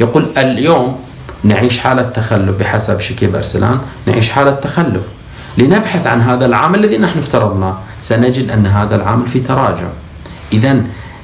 يقول 0.00 0.26
اليوم 0.36 0.96
نعيش 1.44 1.78
حالة 1.78 2.02
تخلف 2.02 2.58
بحسب 2.58 3.00
شكيب 3.00 3.36
أرسلان 3.36 3.78
نعيش 4.06 4.30
حالة 4.30 4.50
تخلف. 4.50 5.02
لنبحث 5.58 6.06
عن 6.06 6.20
هذا 6.20 6.46
العامل 6.46 6.84
الذي 6.84 6.98
نحن 6.98 7.18
افترضناه 7.18 7.78
سنجد 8.02 8.50
أن 8.50 8.66
هذا 8.66 8.96
العامل 8.96 9.26
في 9.26 9.40
تراجع. 9.40 9.86
إذا 10.52 10.82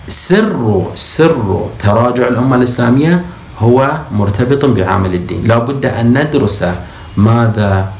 سر 0.08 0.82
سر 0.94 1.66
تراجع 1.78 2.28
الأمة 2.28 2.56
الإسلامية 2.56 3.24
هو 3.58 3.90
مرتبط 4.12 4.64
بعامل 4.64 5.14
الدين. 5.14 5.44
لا 5.46 5.58
بد 5.58 5.86
أن 5.86 6.18
ندرس 6.18 6.64
ماذا 7.16 7.92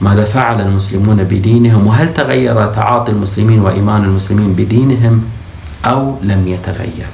ماذا 0.00 0.24
فعل 0.24 0.60
المسلمون 0.60 1.24
بدينهم 1.24 1.86
وهل 1.86 2.14
تغير 2.14 2.66
تعاطي 2.66 3.12
المسلمين 3.12 3.60
وإيمان 3.60 4.04
المسلمين 4.04 4.52
بدينهم؟ 4.52 5.24
أو 5.86 6.16
لم 6.22 6.48
يتغير. 6.48 7.06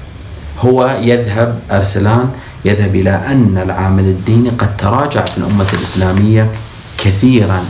هو 0.60 0.98
يذهب 1.00 1.60
أرسلان 1.70 2.30
يذهب 2.64 2.94
إلى 2.94 3.10
أن 3.10 3.58
العامل 3.64 4.04
الديني 4.04 4.48
قد 4.48 4.76
تراجع 4.76 5.24
في 5.24 5.38
الأمة 5.38 5.66
الإسلامية 5.72 6.50
كثيرا. 6.98 7.60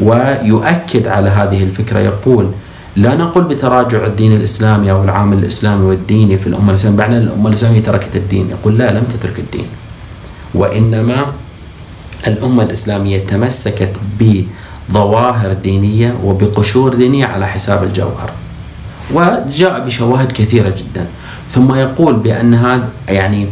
ويؤكد 0.00 1.06
على 1.06 1.28
هذه 1.30 1.62
الفكرة 1.62 1.98
يقول 1.98 2.50
لا 2.96 3.14
نقول 3.14 3.44
بتراجع 3.44 4.06
الدين 4.06 4.32
الإسلامي 4.32 4.90
أو 4.90 5.04
العامل 5.04 5.38
الإسلامي 5.38 5.84
والديني 5.84 6.38
في 6.38 6.46
الأمة 6.46 6.70
الإسلامية 6.70 6.98
بعد 6.98 7.12
الأمة 7.12 7.48
الإسلامية 7.48 7.80
تركت 7.82 8.16
الدين. 8.16 8.50
يقول 8.50 8.78
لا 8.78 8.92
لم 8.92 9.04
تترك 9.04 9.38
الدين. 9.38 9.66
وإنما 10.54 11.26
الأمة 12.26 12.62
الإسلامية 12.62 13.18
تمسكت 13.18 13.96
بظواهر 14.20 15.52
دينية 15.52 16.14
وبقشور 16.24 16.94
دينية 16.94 17.26
على 17.26 17.46
حساب 17.46 17.82
الجوهر. 17.82 18.30
وجاء 19.14 19.84
بشواهد 19.84 20.32
كثيرة 20.32 20.68
جدا 20.68 21.06
ثم 21.50 21.74
يقول 21.74 22.16
بأن 22.16 22.54
هذا 22.54 22.88
يعني 23.08 23.46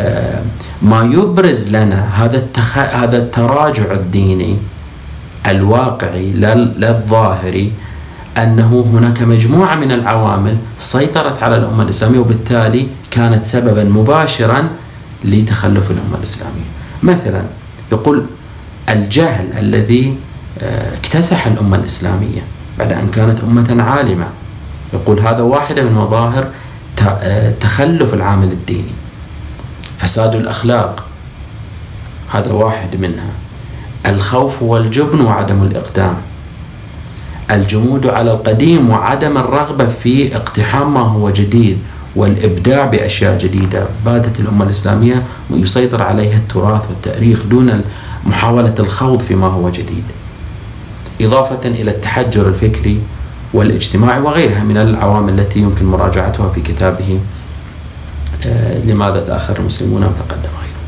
آه، 0.00 0.42
ما 0.82 1.04
يبرز 1.04 1.76
لنا 1.76 2.24
هذا 2.24 2.36
التخ... 2.36 2.78
هذا 2.78 3.18
التراجع 3.18 3.92
الديني 3.92 4.56
الواقعي 5.46 6.32
لا 6.32 6.90
الظاهري 6.90 7.72
أنه 8.38 8.86
هناك 8.92 9.22
مجموعة 9.22 9.74
من 9.74 9.92
العوامل 9.92 10.56
سيطرت 10.78 11.42
على 11.42 11.56
الأمة 11.56 11.82
الإسلامية 11.82 12.18
وبالتالي 12.18 12.86
كانت 13.10 13.46
سببا 13.46 13.84
مباشرا 13.84 14.68
لتخلف 15.24 15.90
الأمة 15.90 16.18
الإسلامية. 16.18 16.68
مثلا 17.02 17.42
يقول 17.92 18.26
الجهل 18.90 19.52
الذي 19.58 20.16
آه، 20.62 20.96
اكتسح 20.96 21.46
الأمة 21.46 21.76
الإسلامية 21.76 22.40
بعد 22.78 22.92
أن 22.92 23.08
كانت 23.10 23.40
أمة 23.40 23.82
عالمة. 23.82 24.26
يقول 24.92 25.20
هذا 25.20 25.42
واحدة 25.42 25.82
من 25.82 25.92
مظاهر 25.92 26.48
تخلف 27.60 28.14
العامل 28.14 28.52
الديني. 28.52 28.92
فساد 29.98 30.34
الأخلاق 30.34 31.04
هذا 32.32 32.52
واحد 32.52 32.96
منها. 33.00 33.30
الخوف 34.06 34.62
والجبن 34.62 35.20
وعدم 35.20 35.62
الإقدام. 35.62 36.14
الجمود 37.50 38.06
على 38.06 38.32
القديم 38.32 38.90
وعدم 38.90 39.38
الرغبة 39.38 39.86
في 39.86 40.36
اقتحام 40.36 40.94
ما 40.94 41.00
هو 41.00 41.30
جديد 41.30 41.78
والإبداع 42.16 42.84
بأشياء 42.84 43.38
جديدة 43.38 43.86
بادت 44.04 44.40
الأمة 44.40 44.64
الإسلامية 44.64 45.22
يسيطر 45.50 46.02
عليها 46.02 46.36
التراث 46.36 46.82
والتأريخ 46.88 47.42
دون 47.42 47.82
محاولة 48.26 48.74
الخوض 48.78 49.22
فيما 49.22 49.46
هو 49.46 49.70
جديد 49.70 50.04
إضافة 51.20 51.68
إلى 51.68 51.90
التحجر 51.90 52.48
الفكري 52.48 53.00
والاجتماعي 53.54 54.20
وغيرها 54.20 54.64
من 54.64 54.76
العوامل 54.76 55.40
التي 55.40 55.58
يمكن 55.58 55.86
مراجعتها 55.86 56.48
في 56.48 56.60
كتابه 56.60 57.20
آه، 58.46 58.78
لماذا 58.78 59.20
تأخر 59.20 59.58
المسلمون 59.58 60.04
وتقدم 60.04 60.50
غيره 60.60 60.78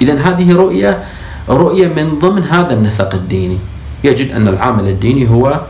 إذا 0.00 0.28
هذه 0.28 0.52
رؤية 0.52 1.02
رؤية 1.48 1.88
من 1.88 2.18
ضمن 2.18 2.42
هذا 2.42 2.74
النسق 2.74 3.14
الديني. 3.14 3.58
يجد 4.04 4.32
أن 4.32 4.48
العامل 4.48 4.88
الديني 4.88 5.30
هو 5.30 5.60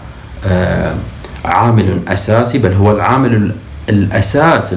آه، 0.46 0.94
عامل 1.44 2.00
أساسي 2.08 2.58
بل 2.58 2.72
هو 2.72 2.92
العامل 2.92 3.52
الأساس 3.88 4.74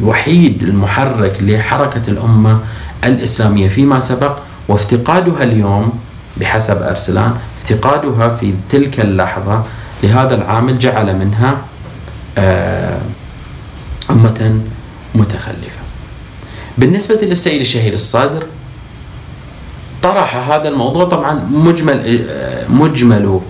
الوحيد 0.00 0.62
المحرك 0.62 1.36
لحركة 1.42 2.02
الأمة 2.08 2.58
الإسلامية 3.04 3.68
فيما 3.68 4.00
سبق. 4.00 4.38
وافتقادها 4.68 5.42
اليوم 5.42 5.92
بحسب 6.36 6.82
أرسلان 6.82 7.34
افتقادها 7.58 8.36
في 8.36 8.54
تلك 8.68 9.00
اللحظة 9.00 9.62
لهذا 10.02 10.34
العامل 10.34 10.78
جعل 10.78 11.16
منها 11.16 11.56
آه، 12.38 12.98
أمة 14.10 14.60
متخلفة. 15.14 15.80
بالنسبة 16.78 17.14
للسيد 17.22 17.60
الشهيد 17.60 17.92
الصادر 17.92 18.44
طرح 20.02 20.50
هذا 20.50 20.68
الموضوع. 20.68 21.04
طبعا 21.04 21.48
مجمل 21.50 22.26
آه، 22.30 22.68
مجمل 22.68 23.40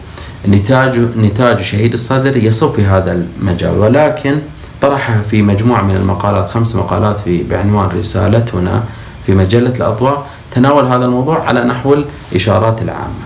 نتاج 0.49 0.99
نتاج 0.99 1.61
شهيد 1.61 1.93
الصدر 1.93 2.37
يصب 2.37 2.73
في 2.73 2.85
هذا 2.85 3.13
المجال. 3.13 3.79
ولكن 3.79 4.39
طرحها 4.81 5.23
في 5.31 5.43
مجموعة 5.43 5.83
من 5.83 5.97
المقالات 5.97 6.51
خمس 6.51 6.77
مقالات 6.77 7.19
في 7.19 7.43
بعنوان 7.43 7.89
رسالتنا 7.99 8.85
في 9.27 9.35
مجلة 9.35 9.73
الأضواء 9.77 10.27
تناول 10.55 10.87
هذا 10.87 11.05
الموضوع 11.05 11.43
على 11.45 11.65
نحو 11.65 12.05
الإشارات 12.33 12.83
العامة. 12.83 13.25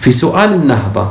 في 0.00 0.12
سؤال 0.12 0.52
النهضة 0.52 1.08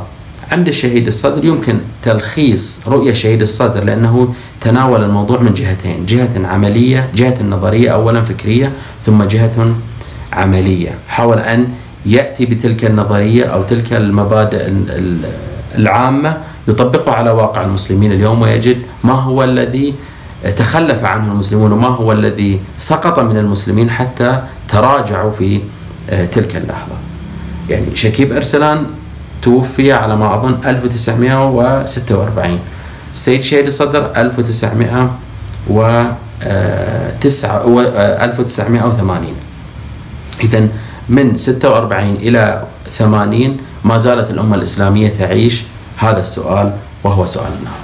عند 0.52 0.68
الشهيد 0.68 1.06
الصدر 1.06 1.44
يمكن 1.44 1.78
تلخيص 2.02 2.80
رؤية 2.86 3.12
شهيد 3.12 3.42
الصدر 3.42 3.84
لأنه 3.84 4.34
تناول 4.60 5.04
الموضوع 5.04 5.40
من 5.40 5.54
جهتين 5.54 6.06
جهة 6.06 6.46
عملية 6.46 7.08
جهة 7.14 7.42
نظرية 7.42 7.90
أولا 7.90 8.22
فكرية 8.22 8.72
ثم 9.04 9.22
جهة 9.22 9.74
عملية. 10.32 10.90
حاول 11.08 11.38
أن 11.38 11.68
يأتي 12.06 12.46
بتلك 12.46 12.84
النظرية 12.84 13.44
أو 13.44 13.62
تلك 13.62 13.92
المبادئ 13.92 14.72
العامة 15.74 16.36
يطبقها 16.68 17.14
على 17.14 17.30
واقع 17.30 17.64
المسلمين 17.64 18.12
اليوم 18.12 18.42
ويجد 18.42 18.76
ما 19.04 19.12
هو 19.12 19.44
الذي 19.44 19.94
تخلف 20.56 21.04
عنه 21.04 21.32
المسلمون 21.32 21.72
وما 21.72 21.88
هو 21.88 22.12
الذي 22.12 22.60
سقط 22.76 23.18
من 23.18 23.36
المسلمين 23.36 23.90
حتى 23.90 24.42
تراجعوا 24.68 25.32
في 25.32 25.60
آه، 26.10 26.24
تلك 26.24 26.56
اللحظة. 26.56 26.94
يعني 27.70 27.86
شكيب 27.94 28.32
أرسلان 28.32 28.86
توفي 29.42 29.92
على 29.92 30.16
ما 30.16 30.34
أظن 30.34 30.56
1946 30.66 32.58
السيد 33.14 33.42
شهيد 33.42 33.66
الصدر 33.66 34.10
1909 34.16 36.16
1980 38.24 39.26
إذا 40.44 40.68
من 41.08 41.36
46 41.36 42.14
إلى 42.14 42.62
80 42.98 43.56
ما 43.84 43.98
زالت 43.98 44.30
الأمة 44.30 44.56
الإسلامية 44.56 45.08
تعيش 45.08 45.62
هذا 45.96 46.20
السؤال 46.20 46.72
وهو 47.04 47.26
سؤال 47.26 47.52
النار. 47.58 47.74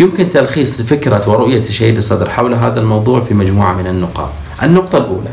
يمكن 0.00 0.30
تلخيص 0.30 0.82
فكرة 0.82 1.30
ورؤية 1.30 1.60
الشهيد 1.60 1.96
الصدر 1.96 2.30
حول 2.30 2.54
هذا 2.54 2.80
الموضوع 2.80 3.24
في 3.24 3.34
مجموعة 3.34 3.72
من 3.72 3.86
النقاط. 3.86 4.28
النقطة 4.62 4.98
الأولى 4.98 5.30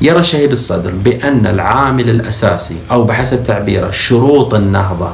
يرى 0.00 0.20
الشهيد 0.20 0.50
الصدر 0.50 0.90
بأن 0.90 1.46
العامل 1.46 2.10
الأساسي 2.10 2.76
أو 2.90 3.04
بحسب 3.04 3.44
تعبيره 3.44 3.90
شروط 3.90 4.54
النهضة. 4.54 5.12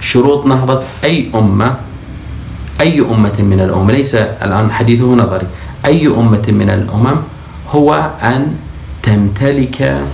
شروط 0.00 0.46
نهضة 0.46 0.82
أي 1.04 1.30
أمة 1.34 1.76
أي 2.80 3.00
أمة 3.00 3.36
من 3.38 3.60
الأمم 3.60 3.90
ليس 3.90 4.14
الآن 4.14 4.72
حديثه 4.72 5.04
نظري. 5.04 5.46
أي 5.86 6.06
أمة 6.06 6.44
من 6.48 6.70
الأمم 6.70 7.16
هو 7.70 8.10
أن 8.22 8.56
تمتلك 9.02 10.04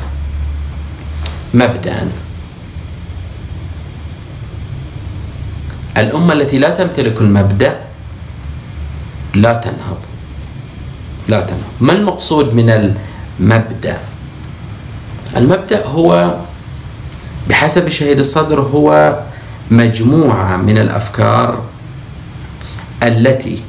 مبدأ 1.54 2.08
الأمة 5.98 6.32
التي 6.32 6.58
لا 6.58 6.70
تمتلك 6.70 7.20
المبدأ 7.20 7.76
لا 9.34 9.52
تنهض. 9.54 10.00
لا 11.28 11.40
تنهض. 11.40 11.70
ما 11.80 11.92
المقصود 11.92 12.54
من 12.54 12.94
المبدأ 13.40 13.96
المبدأ 15.36 15.86
هو 15.86 16.34
بحسب 17.48 17.86
الشهيد 17.86 18.18
الصدر 18.18 18.60
هو 18.60 19.18
مجموعة 19.70 20.56
من 20.56 20.78
الأفكار 20.78 21.62
التي 23.02 23.62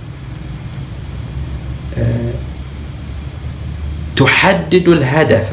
آه، 1.97 2.31
تحدد 4.15 4.87
الهدف 4.87 5.49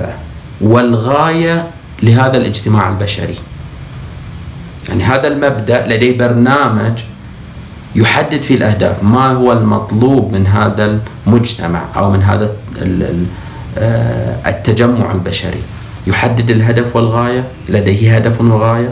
والغاية 0.61 1.67
لهذا 2.03 2.37
الاجتماع 2.37 2.89
البشري. 2.89 3.39
يعني 4.89 5.05
هذا 5.05 5.29
المبدأ 5.29 5.87
لديه 5.87 6.19
برنامج 6.19 7.03
يحدد 7.95 8.43
فيه 8.43 8.55
الأهداف 8.55 9.03
ما 9.05 9.27
هو 9.27 9.53
المطلوب 9.53 10.33
من 10.33 10.47
هذا 10.47 11.01
المجتمع 11.27 11.83
أو 11.97 12.11
من 12.11 12.23
هذا 12.23 12.53
التجمع 14.47 15.13
البشري. 15.13 15.63
يحدد 16.07 16.51
الهدف 16.51 16.97
والغاية 16.97 17.45
لديه 17.69 18.17
هدف 18.17 18.41
وغاية. 18.41 18.89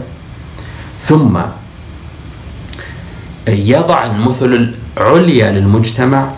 ثم 1.01 1.38
يضع 3.49 4.05
المثل 4.05 4.75
العليا 4.99 5.51
للمجتمع 5.51 6.31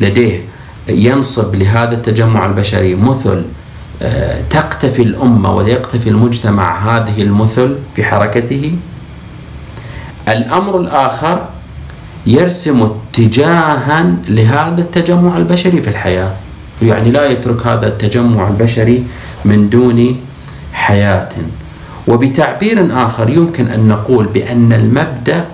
لديه 0.00 0.40
ينصب 0.88 1.54
لهذا 1.54 1.94
التجمع 1.94 2.46
البشري 2.46 2.94
مثل 2.94 3.44
آه، 4.02 4.42
تقتفي 4.50 5.02
الأمة 5.02 5.54
ويقتفي 5.54 6.08
المجتمع 6.08 6.78
هذه 6.78 7.22
المثل 7.22 7.76
في 7.96 8.04
حركته. 8.04 8.72
الأمر 10.28 10.80
الآخر 10.80 11.44
يرسم 12.26 12.82
اتجاها 12.82 14.16
لهذا 14.28 14.80
التجمع 14.80 15.36
البشري 15.36 15.82
في 15.82 15.88
الحياة. 15.90 16.30
يعني 16.82 17.10
لا 17.10 17.26
يترك 17.26 17.66
هذا 17.66 17.86
التجمع 17.86 18.48
البشري 18.48 19.04
من 19.44 19.68
دون 19.70 20.20
حياة. 20.72 21.28
وبتعبير 22.08 23.04
آخر 23.06 23.28
يمكن 23.28 23.68
أن 23.68 23.88
نقول 23.88 24.26
بأن 24.26 24.72
المبدأ 24.72 25.44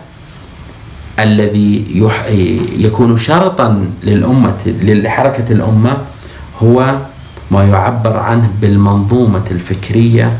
الذي 1.18 1.84
يكون 2.78 3.16
شرطا 3.16 3.86
للأمة 4.02 4.56
لحركة 4.82 5.52
الأمة 5.52 5.96
هو 6.62 6.98
ما 7.50 7.64
يعبر 7.64 8.16
عنه 8.16 8.50
بالمنظومة 8.60 9.44
الفكرية 9.50 10.38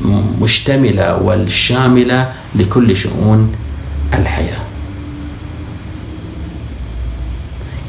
المشتملة 0.00 1.22
والشاملة 1.22 2.32
لكل 2.54 2.96
شؤون 2.96 3.52
الحياة. 4.14 4.58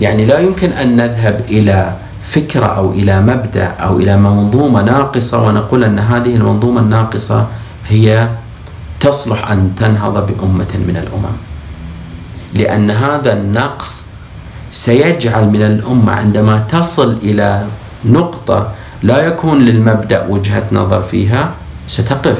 يعني 0.01 0.25
لا 0.25 0.39
يمكن 0.39 0.71
أن 0.71 0.95
نذهب 0.95 1.41
إلى 1.49 1.93
فكرة 2.23 2.65
أو 2.65 2.91
إلى 2.91 3.21
مبدأ 3.21 3.65
أو 3.65 3.99
إلى 3.99 4.17
منظومة 4.17 4.81
ناقصة 4.81 5.43
ونقول 5.47 5.83
أن 5.83 5.99
هذه 5.99 6.35
المنظومة 6.35 6.81
الناقصة 6.81 7.47
هي 7.87 8.29
تصلح 8.99 9.51
أن 9.51 9.75
تنهض 9.77 10.13
بأمة 10.27 10.71
من 10.87 10.97
الأمم. 11.03 11.35
لأن 12.53 12.91
هذا 12.91 13.33
النقص 13.33 14.05
سيجعل 14.71 15.47
من 15.49 15.61
الأمة 15.61 16.11
عندما 16.11 16.59
تصل 16.59 17.17
إلى 17.23 17.65
نقطة 18.05 18.71
لا 19.03 19.27
يكون 19.27 19.59
للمبدأ 19.59 20.27
وجهة 20.29 20.63
نظر 20.71 21.01
فيها 21.01 21.51
ستقف 21.87 22.37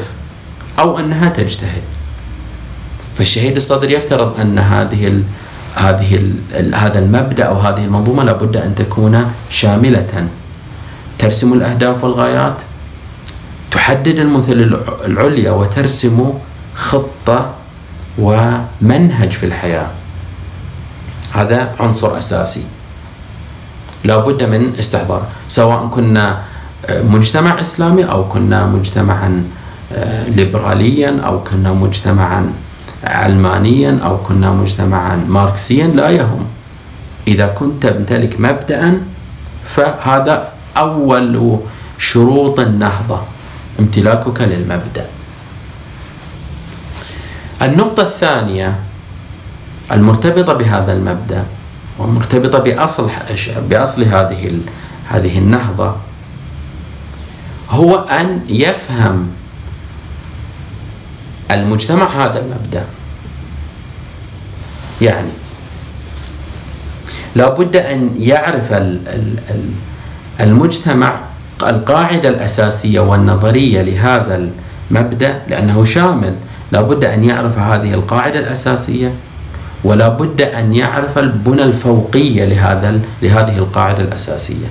أو 0.80 1.00
أنها 1.00 1.30
تجتهد. 1.30 1.82
فالشهيد 3.18 3.56
الصدر 3.56 3.92
يفترض 3.92 4.40
أن 4.40 4.60
هذه 4.60 5.22
هذه 5.76 6.32
هذا 6.74 7.00
المبدأ 7.00 7.44
أو 7.44 7.58
هذه 7.60 7.86
المنظومة 7.86 8.24
لابد 8.24 8.58
أن 8.58 8.76
تكون 8.76 9.32
شاملة. 9.50 10.28
ترسم 11.20 11.54
الأهداف 11.54 12.04
والغايات 12.04 12.58
تحدد 13.72 14.20
المثل 14.20 14.80
العليا 15.06 15.52
وترسم 15.52 16.34
خطة 16.76 17.40
ومنهج 18.18 19.32
في 19.32 19.46
الحياة. 19.46 19.88
هذا 21.34 21.72
عنصر 21.80 22.18
أساسي. 22.18 22.64
لا 24.04 24.18
بد 24.18 24.44
من 24.44 24.76
استحضار 24.80 25.28
سواء 25.48 25.88
كنا 25.88 26.44
آه، 26.86 27.02
مجتمع 27.04 27.60
إسلامي 27.60 28.04
أو 28.04 28.28
كنا 28.28 28.66
مجتمعا 28.68 29.44
آه، 29.94 30.28
ليبراليا 30.28 31.22
أو 31.24 31.44
كنا 31.44 31.74
مجتمعا 31.74 32.52
علمانيا 33.04 34.00
أو 34.04 34.18
كنا 34.18 34.52
مجتمعا 34.52 35.16
ماركسيا 35.30 35.88
لا 35.88 36.10
يهم. 36.10 36.46
إذا 37.28 37.48
كنت 37.48 37.86
تمتلك 37.88 38.40
مبدأ 38.40 39.02
فهذا 39.66 40.50
أول 40.78 41.60
شروط 41.98 42.60
النهضة 42.60 43.22
امتلاكك 43.80 44.42
للمبدأ. 44.42 45.06
النقطة 47.62 48.04
الثانية 48.04 48.76
المرتبطة 49.92 50.54
بهذا 50.54 50.94
المبدأ 50.94 51.44
ومرتبطة 52.00 52.60
بأصل 52.60 53.10
بأصل 53.70 54.04
هذه 54.04 54.60
هذه 55.10 55.38
النهضة 55.38 55.96
هو 57.70 57.96
أن 57.96 58.42
يفهم 58.50 59.30
المجتمع 61.52 62.26
هذا 62.26 62.40
المبدأ. 62.40 62.84
يعني 65.02 65.32
لابد 67.36 67.76
أن 67.76 68.10
يعرف 68.18 68.82
المجتمع 70.42 71.20
القاعدة 71.64 72.30
الأساسية 72.30 73.00
والنظرية 73.00 73.82
لهذا 73.82 74.50
المبدأ 74.92 75.42
لأنه 75.48 75.84
شامل. 75.84 76.36
لابد 76.72 77.04
أن 77.04 77.24
يعرف 77.24 77.58
هذه 77.58 77.94
القاعدة 77.94 78.40
الأساسية 78.40 79.14
ولا 79.84 80.08
بد 80.08 80.42
أن 80.42 80.74
يعرف 80.74 81.18
البنى 81.18 81.64
الفوقية 81.64 82.46
لهذا 82.46 83.00
لهذه 83.22 83.58
القاعدة 83.58 84.04
الأساسية. 84.04 84.68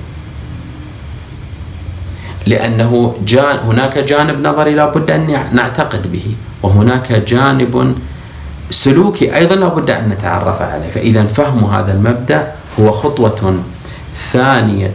لأنه 2.47 3.15
جان 3.27 3.59
هناك 3.59 3.99
جانب 3.99 4.47
نظري 4.47 4.75
لا 4.75 4.87
بد 4.91 5.11
أن 5.11 5.27
نعتقد 5.53 6.13
به 6.13 6.27
وهناك 6.63 7.13
جانب 7.13 7.95
سلوكي 8.71 9.37
أيضا 9.37 9.55
لا 9.57 9.69
بد 9.69 9.91
أن 9.91 10.09
نتعرف 10.09 10.63
عليه. 10.63 10.91
فإذا 10.91 11.27
فهم 11.27 11.65
هذا 11.65 11.93
المبدأ 11.93 12.53
هو 12.81 12.93
خطوة 12.93 13.59
ثانية 14.33 14.95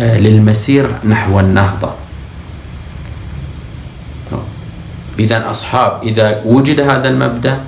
آه، 0.00 0.18
للمسير 0.18 0.90
نحو 1.04 1.40
النهضة. 1.40 1.90
إذا 5.18 5.50
أصحاب 5.50 6.02
إذا 6.02 6.42
وجد 6.44 6.80
هذا 6.80 7.08
المبدأ 7.08 7.58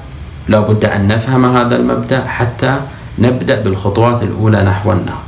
لا 0.49 0.61
بد 0.61 0.85
أن 0.85 1.09
نفهم 1.09 1.57
هذا 1.57 1.77
المبدأ 1.77 2.25
حتى 2.27 2.81
نبدأ 3.19 3.61
بالخطوات 3.61 4.23
الأولى 4.23 4.63
نحو 4.63 4.93
النهضة. 4.93 5.26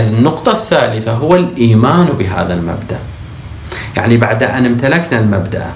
النقطة 0.00 0.52
الثالثة 0.52 1.12
هو 1.12 1.36
الإيمان 1.36 2.06
بهذا 2.06 2.54
المبدأ. 2.54 2.98
يعني 3.96 4.16
بعد 4.16 4.42
أن 4.42 4.66
امتلكنا 4.66 5.18
المبدأ 5.18 5.66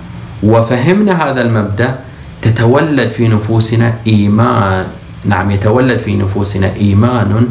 وفهمنا 0.43 1.31
هذا 1.31 1.43
المبدأ 1.43 1.95
تتولد 2.43 3.11
في 3.11 3.29
نفوسنا 3.29 3.95
إيمان. 4.07 4.87
نعم 5.25 5.51
يتولد 5.51 5.99
في 5.99 6.17
نفوسنا 6.17 6.75
إيمان 6.77 7.49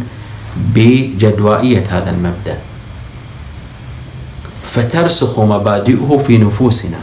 بجدوائية 0.76 1.84
هذا 1.90 2.10
المبدأ. 2.10 2.58
فترسخ 4.64 5.40
مبادئه 5.40 6.24
في 6.28 6.38
نفوسنا. 6.38 6.98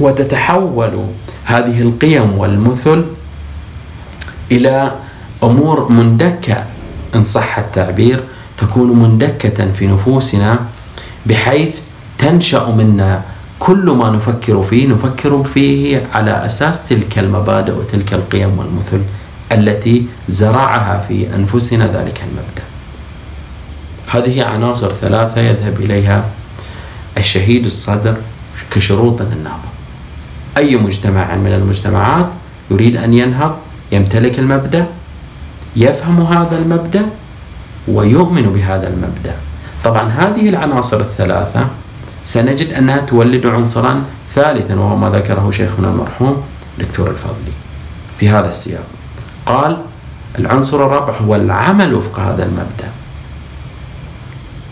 وتتحول 0.00 1.06
هذه 1.44 1.80
القيم 1.80 2.38
والمثل 2.38 3.04
إلى 4.52 4.92
أمور 5.42 5.92
مندكة 5.92 6.64
إن 7.14 7.24
صح 7.24 7.58
التعبير 7.58 8.20
تكون 8.58 8.98
مندكة 8.98 9.70
في 9.70 9.86
نفوسنا 9.86 10.58
بحيث 11.26 11.74
تنشأ 12.18 12.74
منا 12.78 13.22
كل 13.58 13.90
ما 13.90 14.10
نفكر 14.10 14.62
فيه 14.62 14.88
نفكر 14.88 15.44
فيه 15.44 16.06
على 16.12 16.46
أساس 16.46 16.88
تلك 16.88 17.18
المبادئ 17.18 17.72
وتلك 17.72 18.14
القيم 18.14 18.58
والمثل 18.58 19.00
التي 19.52 20.06
زرعها 20.28 21.04
في 21.08 21.34
أنفسنا 21.34 21.86
ذلك 21.86 22.22
المبدأ. 22.22 22.64
هذه 24.06 24.44
عناصر 24.44 24.92
ثلاثة 24.92 25.40
يذهب 25.40 25.80
إليها 25.80 26.24
الشهيد 27.18 27.64
الصدر 27.64 28.16
كشروط 28.70 29.22
للنهضة. 29.22 29.68
أي 30.56 30.76
مجتمع 30.76 31.34
من 31.34 31.52
المجتمعات 31.52 32.26
يريد 32.70 32.96
أن 32.96 33.14
ينهض 33.14 33.56
يمتلك 33.92 34.38
المبدأ 34.38 34.86
يفهم 35.76 36.20
هذا 36.20 36.58
المبدأ 36.58 37.06
ويؤمن 37.88 38.42
بهذا 38.42 38.88
المبدأ. 38.88 39.34
طبعا 39.84 40.08
هذه 40.08 40.48
العناصر 40.48 41.00
الثلاثة 41.00 41.66
سنجد 42.24 42.72
أنها 42.72 42.98
تولد 42.98 43.46
عنصرا 43.46 44.02
ثالثا 44.34 44.74
وهو 44.74 44.96
ما 44.96 45.10
ذكره 45.10 45.50
شيخنا 45.50 45.88
المرحوم 45.88 46.42
دكتور 46.78 47.10
الفضلي 47.10 47.52
في 48.20 48.28
هذا 48.28 48.48
السياق. 48.50 48.84
قال 49.46 49.78
العنصر 50.38 50.86
الرابع 50.86 51.16
هو 51.16 51.36
العمل 51.36 51.94
وفق 51.94 52.20
هذا 52.20 52.44
المبدأ. 52.44 52.88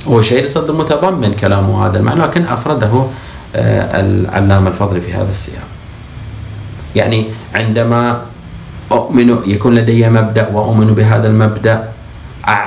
هو 0.09 0.23
شيء 0.23 0.47
صد 0.47 0.71
متضمن 0.71 1.35
كلامه 1.35 1.87
هذا 1.87 1.99
المعنى 1.99 2.21
لكن 2.21 2.47
أفرده 2.47 3.07
آه، 3.57 4.01
العلامة 4.01 4.69
الفضلي 4.69 5.01
في 5.01 5.13
هذا 5.13 5.31
السياق. 5.31 5.65
يعني 6.97 7.27
عندما 7.55 8.23
أؤمن 8.93 9.39
يكون 9.47 9.75
لدي 9.75 10.09
مبدأ 10.09 10.49
وأؤمن 10.53 10.95
بهذا 10.95 11.29
المبدأ 11.29 11.89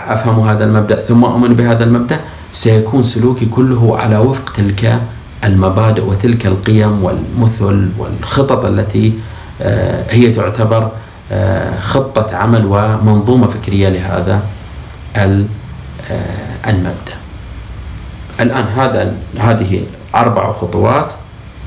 أفهم 0.08 0.48
هذا 0.48 0.64
المبدأ 0.64 0.96
ثم 0.96 1.24
أؤمن 1.24 1.54
بهذا 1.54 1.84
المبدأ 1.84 2.20
سيكون 2.52 3.04
سلوكي 3.04 3.46
كله 3.46 3.98
على 4.00 4.18
وفق 4.18 4.54
تلك 4.54 5.00
المبادئ 5.46 6.02
وتلك 6.02 6.46
القيم 6.46 7.04
والمثل 7.04 7.90
والخطط 7.98 8.66
التي 8.66 9.14
آه، 9.62 10.06
هي 10.10 10.32
تعتبر 10.32 10.92
آه، 11.32 11.80
خطة 11.80 12.36
عمل 12.36 12.66
ومنظومة 12.66 13.48
فكرية 13.48 13.90
لهذا 13.90 14.40
المبدأ. 16.68 17.16
الآن 18.42 18.66
هذا 18.78 19.14
هذه 19.40 19.84
أربع 20.16 20.52
خطوات 20.52 21.14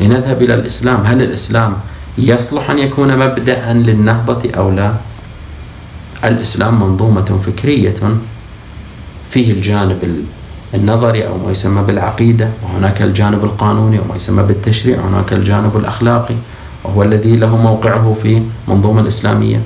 لنذهب 0.01 0.43
إلى 0.43 0.55
الإسلام. 0.55 1.07
هل 1.07 1.23
الإسلام 1.23 1.77
يصلح 2.19 2.71
أن 2.71 2.79
يكون 2.79 3.19
مبدأ 3.19 3.73
للنهضة 3.73 4.51
أو 4.57 4.71
لا؟ 4.71 4.95
الإسلام 6.25 6.81
منظومة 6.81 7.41
فكرية 7.47 7.95
فيه 9.31 9.53
الجانب 9.53 10.25
النظري 10.75 11.27
أو 11.27 11.39
ما 11.39 11.51
يسمى 11.51 11.83
بالعقيدة 11.83 12.49
وهناك 12.63 13.03
الجانب 13.03 13.45
القانوني 13.45 13.99
وما 13.99 14.17
يسمى 14.17 14.43
بالتشريع 14.43 15.01
وهناك 15.01 15.33
الجانب 15.33 15.77
الأخلاقي 15.77 16.35
وهو 16.85 17.03
الذي 17.03 17.37
له 17.37 17.57
موقعه 17.57 18.17
في 18.23 18.43
منظومة 18.69 19.01
الإسلامية. 19.01 19.61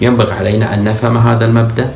ينبغي 0.00 0.32
علينا 0.32 0.74
أن 0.74 0.84
نفهم 0.84 1.16
هذا 1.16 1.44
المبدأ. 1.44 1.90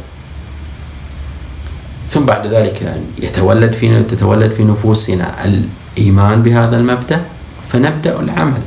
ثم 2.10 2.24
بعد 2.24 2.46
ذلك 2.46 3.00
يتولد 3.22 3.72
في 3.72 4.02
تتولد 4.02 4.52
في 4.52 4.64
نفوسنا 4.64 5.44
الإيمان 5.44 6.42
بهذا 6.42 6.76
المبدأ. 6.76 7.20
فنبدأ 7.72 8.20
العمل. 8.20 8.62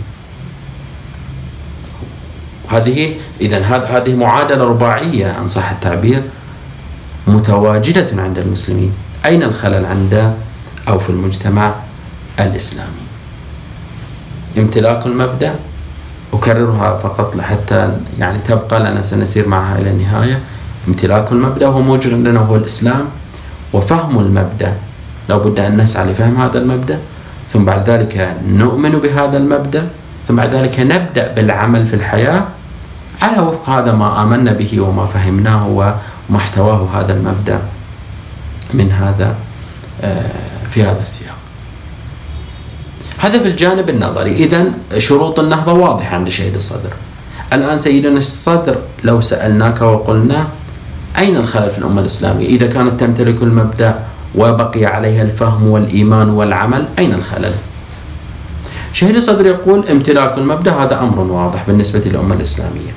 هذه 2.69 3.15
إذا 3.41 3.59
هذه 3.85 4.15
معادلة 4.15 4.63
رباعية 4.63 5.39
إن 5.39 5.47
صح 5.47 5.69
التعبير 5.69 6.21
متواجدة 7.27 8.21
عند 8.21 8.37
المسلمين. 8.37 8.91
أين 9.25 9.43
الخلل 9.43 9.85
عند 9.85 10.33
أو 10.87 10.99
في 10.99 11.09
المجتمع 11.09 11.73
الإسلامي؟ 12.39 13.03
امتلاك 14.57 15.05
المبدأ. 15.05 15.55
أكررها 16.33 16.99
فقط 16.99 17.35
لحتى 17.35 17.97
يعني 18.19 18.39
تبقى 18.39 18.79
لأن 18.79 19.03
سنسير 19.03 19.47
معها 19.47 19.77
إلى 19.79 19.89
النهاية. 19.89 20.39
امتلاك 20.87 21.31
المبدأ 21.31 21.67
هو 21.67 21.81
موجود 21.81 22.13
عندنا 22.13 22.39
هو 22.39 22.55
الإسلام. 22.55 23.05
وفهم 23.73 24.19
المبدأ. 24.19 24.73
لابد 25.29 25.59
أن 25.59 25.77
نسعى 25.77 26.05
لفهم 26.05 26.41
هذا 26.41 26.57
المبدأ. 26.57 26.99
ثم 27.53 27.65
بعد 27.65 27.89
ذلك 27.89 28.35
نؤمن 28.47 28.89
بهذا 28.89 29.37
المبدأ 29.37 29.87
ثم 30.27 30.35
بعد 30.35 30.55
ذلك 30.55 30.79
نبدأ 30.79 31.33
بالعمل 31.33 31.85
في 31.85 31.93
الحياة 31.93 32.43
على 33.21 33.39
وفق 33.39 33.69
هذا 33.69 33.91
ما 33.91 34.23
آمنا 34.23 34.53
به 34.53 34.81
وما 34.81 35.05
فهمناه 35.05 35.67
وما 35.67 36.37
احتواه 36.37 36.87
هذا 36.93 37.13
المبدأ 37.13 37.59
من 38.73 38.91
هذا 38.91 39.35
آه، 40.01 40.23
في 40.71 40.83
هذا 40.83 41.01
السياق. 41.01 41.35
هذا 43.19 43.39
في 43.39 43.47
الجانب 43.47 43.89
النظري. 43.89 44.31
إذا 44.31 44.65
شروط 44.97 45.39
النهضة 45.39 45.73
واضحة 45.73 46.15
عند 46.15 46.29
شهيد 46.29 46.55
الصدر. 46.55 46.93
الآن 47.53 47.79
سيدنا 47.79 48.17
الصدر 48.17 48.77
لو 49.03 49.21
سألناك 49.21 49.81
وقلنا 49.81 50.47
أين 51.17 51.35
الخلل 51.35 51.71
في 51.71 51.77
الأمة 51.77 52.01
الإسلامية؟ 52.01 52.47
إذا 52.47 52.67
كانت 52.67 52.99
تمتلك 52.99 53.43
المبدأ 53.43 53.99
وبقي 54.35 54.85
عليها 54.85 55.21
الفهم 55.21 55.67
والإيمان 55.67 56.29
والعمل. 56.29 56.85
أين 56.99 57.13
الخلل؟ 57.13 57.53
شهيد 58.93 59.15
الصدر 59.15 59.45
يقول 59.45 59.87
امتلاك 59.89 60.37
المبدأ 60.37 60.71
هذا 60.73 60.99
أمر 60.99 61.19
واضح 61.19 61.63
بالنسبة 61.67 61.99
للأمة 61.99 62.35
الإسلامية. 62.35 62.93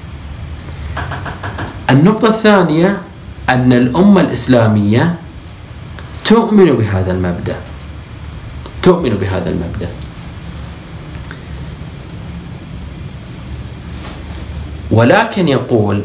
النقطة 1.91 2.29
الثانية 2.29 2.99
أن 3.49 3.73
الأمة 3.73 4.21
الإسلامية 4.21 5.15
تؤمن 6.25 6.73
بهذا 6.73 7.13
المبدأ. 7.13 7.57
تؤمن 8.83 9.11
بهذا 9.11 9.51
المبدأ. 9.51 9.89
ولكن 14.91 15.49
يقول 15.49 16.03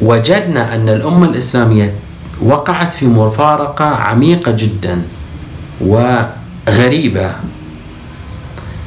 وجدنا 0.00 0.74
أن 0.74 0.88
الأمة 0.88 1.26
الإسلامية 1.26 1.94
وقعت 2.42 2.94
في 2.94 3.06
مفارقة 3.06 3.84
عميقة 3.84 4.52
جدا 4.52 5.02
غريبة 6.68 7.30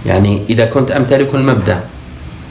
يعني 0.05 0.41
إذا 0.49 0.65
كنت 0.65 0.91
أمتلك 0.91 1.35
المبدأ 1.35 1.79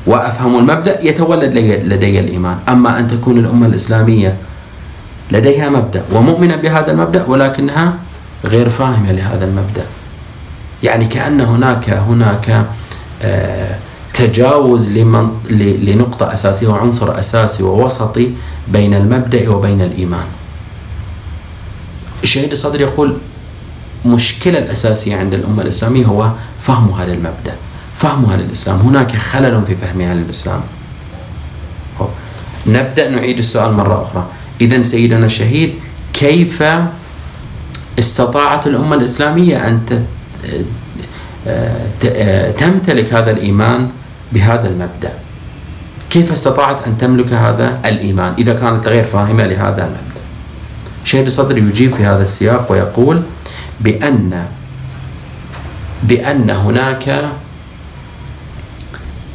وأفهم 0.06 0.58
المبدأ 0.58 1.04
يتولد 1.04 1.54
لدي 1.84 2.20
الإيمان. 2.20 2.56
أما 2.68 2.98
أن 2.98 3.08
تكون 3.08 3.38
الأمة 3.38 3.66
الإسلامية 3.66 4.36
لديها 5.30 5.68
مبدأ 5.68 6.02
ومؤمنة 6.12 6.56
بهذا 6.56 6.92
المبدأ 6.92 7.24
ولكنها 7.24 7.94
غير 8.44 8.68
فاهمة 8.68 9.12
لهذا 9.12 9.44
المبدأ. 9.44 9.84
يعني 10.82 11.04
كأن 11.04 11.40
هناك 11.40 11.90
هناك 11.90 12.64
آه، 13.22 13.74
تجاوز 14.14 14.88
لنقطة 15.82 16.32
أساسية 16.32 16.68
وعنصر 16.68 17.18
أساسي 17.18 17.62
ووسطي 17.62 18.30
بين 18.68 18.94
المبدأ 18.94 19.50
وبين 19.50 19.82
الإيمان. 19.82 20.26
الشهيد 22.22 22.50
الصدر 22.50 22.80
يقول 22.80 23.16
المشكلة 24.04 24.58
الأساسية 24.58 25.16
عند 25.16 25.34
الأمة 25.34 25.62
الإسلامية 25.62 26.06
هو 26.06 26.30
فهمها 26.60 27.04
للمبدأ 27.04 27.54
فهمها 27.94 28.36
للإسلام 28.36 28.78
هناك 28.78 29.16
خلل 29.16 29.62
في 29.66 29.74
فهمها 29.74 30.14
للإسلام 30.14 30.60
نبدأ 32.66 33.10
نعيد 33.10 33.38
السؤال 33.38 33.72
مرة 33.72 34.02
أخرى. 34.02 34.26
إذا 34.60 34.82
سيدنا 34.82 35.26
الشهيد 35.26 35.74
كيف 36.12 36.62
استطاعت 37.98 38.66
الأمة 38.66 38.96
الإسلامية 38.96 39.68
أن 39.68 39.80
تمتلك 42.58 43.14
هذا 43.14 43.30
الإيمان 43.30 43.88
بهذا 44.32 44.68
المبدأ؟ 44.68 45.12
كيف 46.10 46.32
استطاعت 46.32 46.86
أن 46.86 46.98
تملك 46.98 47.32
هذا 47.32 47.78
الإيمان؟ 47.84 48.34
إذا 48.38 48.54
كانت 48.54 48.88
غير 48.88 49.04
فاهمة 49.04 49.46
لهذا 49.46 49.84
المبدأ. 49.84 50.07
شهيد 51.08 51.26
الصدر 51.26 51.58
يجيب 51.58 51.94
في 51.94 52.04
هذا 52.04 52.22
السياق 52.22 52.72
ويقول 52.72 53.22
بأن 53.80 54.44
بأن 56.02 56.50
هناك 56.50 57.28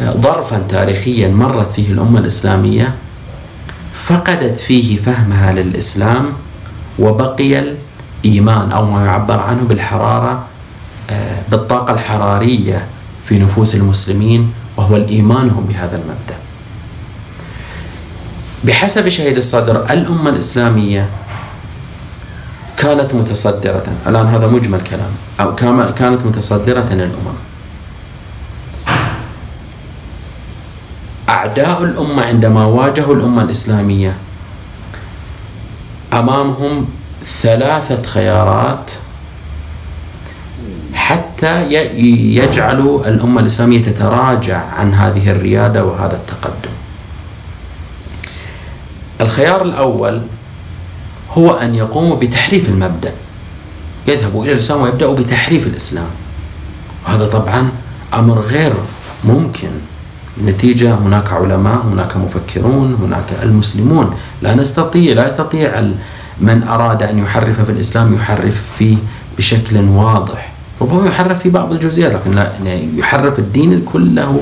ظرفا 0.04 0.58
تاريخيا 0.70 1.28
مرت 1.28 1.72
فيه 1.72 1.92
الأمة 1.92 2.20
الإسلامية 2.20 2.94
فقدت 3.94 4.60
فيه 4.60 4.98
فهمها 4.98 5.52
للإسلام 5.52 6.26
وبقي 7.00 7.74
الإيمان 8.24 8.72
أو 8.72 8.86
ما 8.92 9.06
يعبر 9.06 9.40
عنه 9.40 9.62
بالحرارة 9.62 10.46
آه، 11.10 11.42
بالطاقة 11.52 11.94
الحرارية 11.94 12.86
في 13.26 13.40
نفوس 13.40 13.76
المسلمين 13.76 14.54
وهو 14.78 14.96
الإيمان 14.96 15.50
هم 15.50 15.66
بهذا 15.66 15.96
المبدأ. 15.96 16.36
بحسب 18.64 19.10
شهيد 19.10 19.38
الصدر 19.38 19.92
الأمة 19.92 20.30
الإسلامية 20.30 21.10
كانت 22.84 23.13
متصدرة. 23.13 23.88
الآن 24.08 24.28
هذا 24.28 24.48
مجمل 24.48 24.82
كلام. 24.82 25.12
أو 25.39 25.56
كانت 25.56 26.22
متصدرة 26.26 26.89
للأمم. 26.91 27.38
أعداء 31.30 31.84
الأمة 31.84 32.24
عندما 32.24 32.65
واجهوا 32.65 33.15
الأمة 33.15 33.41
الإسلامية 33.41 34.13
أمامهم 36.13 36.86
ثلاثة 37.26 38.02
خيارات 38.04 38.91
حتى 40.93 41.56
يجعلوا 42.39 43.08
الأمة 43.08 43.41
الإسلامية 43.41 43.82
تتراجع 43.84 44.62
عن 44.80 44.93
هذه 44.93 45.32
الريادة 45.32 45.86
وهذا 45.86 46.15
التقدم. 46.15 46.74
الخيار 49.22 49.62
الأول 49.62 50.22
هو 51.38 51.52
أن 51.52 51.76
يقوموا 51.76 52.15
بتحريف 52.15 52.69
المبدأ. 52.69 53.12
يذهبوا 54.08 54.43
إلى 54.43 54.52
الإسلام 54.54 54.82
ويبدأوا 54.82 55.15
بتحريف 55.15 55.67
الإسلام. 55.67 56.08
وهذا 57.06 57.28
طبعا 57.28 57.69
أمر 58.13 58.39
غير 58.39 58.74
ممكن. 59.24 59.67
نتيجة 60.46 60.93
هناك 60.93 61.34
علماء 61.34 61.82
هناك 61.91 62.17
مفكرون 62.17 62.98
هناك 63.02 63.43
المسلمون. 63.43 64.15
لا 64.41 64.56
نستطيع 64.56 65.13
لا 65.13 65.26
يستطيع 65.26 65.82
من 66.41 66.63
أراد 66.63 67.04
أن 67.04 67.19
يحرف 67.19 67.62
في 67.62 67.72
الإسلام 67.72 68.13
يحرف 68.13 68.62
فيه 68.78 68.98
بشكل 69.38 69.78
واضح. 69.78 70.52
ربما 70.82 71.08
يحرف 71.08 71.39
في 71.39 71.50
بعض 71.50 71.72
الجزئيات 71.72 72.13
لكن 72.13 72.32
لا 72.32 72.52
يعني 72.65 72.89
يحرف 72.98 73.39
الدين 73.39 73.86
كله 73.93 74.41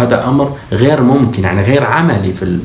هذا 0.00 0.28
أمر 0.28 0.56
غير 0.72 1.02
ممكن 1.02 1.42
يعني 1.44 1.62
غير 1.62 1.84
عملي 1.84 2.32
في 2.32 2.58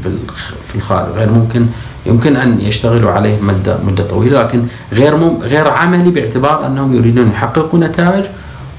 في 0.68 0.76
الخارج 0.76 1.12
غير 1.12 1.32
ممكن 1.32 1.66
يمكن 2.06 2.36
أن 2.36 2.62
يشتغلوا 2.62 3.12
عليه 3.12 3.42
مدة 3.42 3.78
مدة 3.88 4.04
طويلة 4.04 4.42
لكن 4.42 4.64
غير 4.94 5.16
مم 5.16 5.38
غير 5.42 5.68
عملي 5.68 6.12
باعتبار 6.12 6.68
أنهم 6.68 6.96
يريدون 6.96 7.28
يحققوا 7.32 7.80
نتائج 7.80 8.26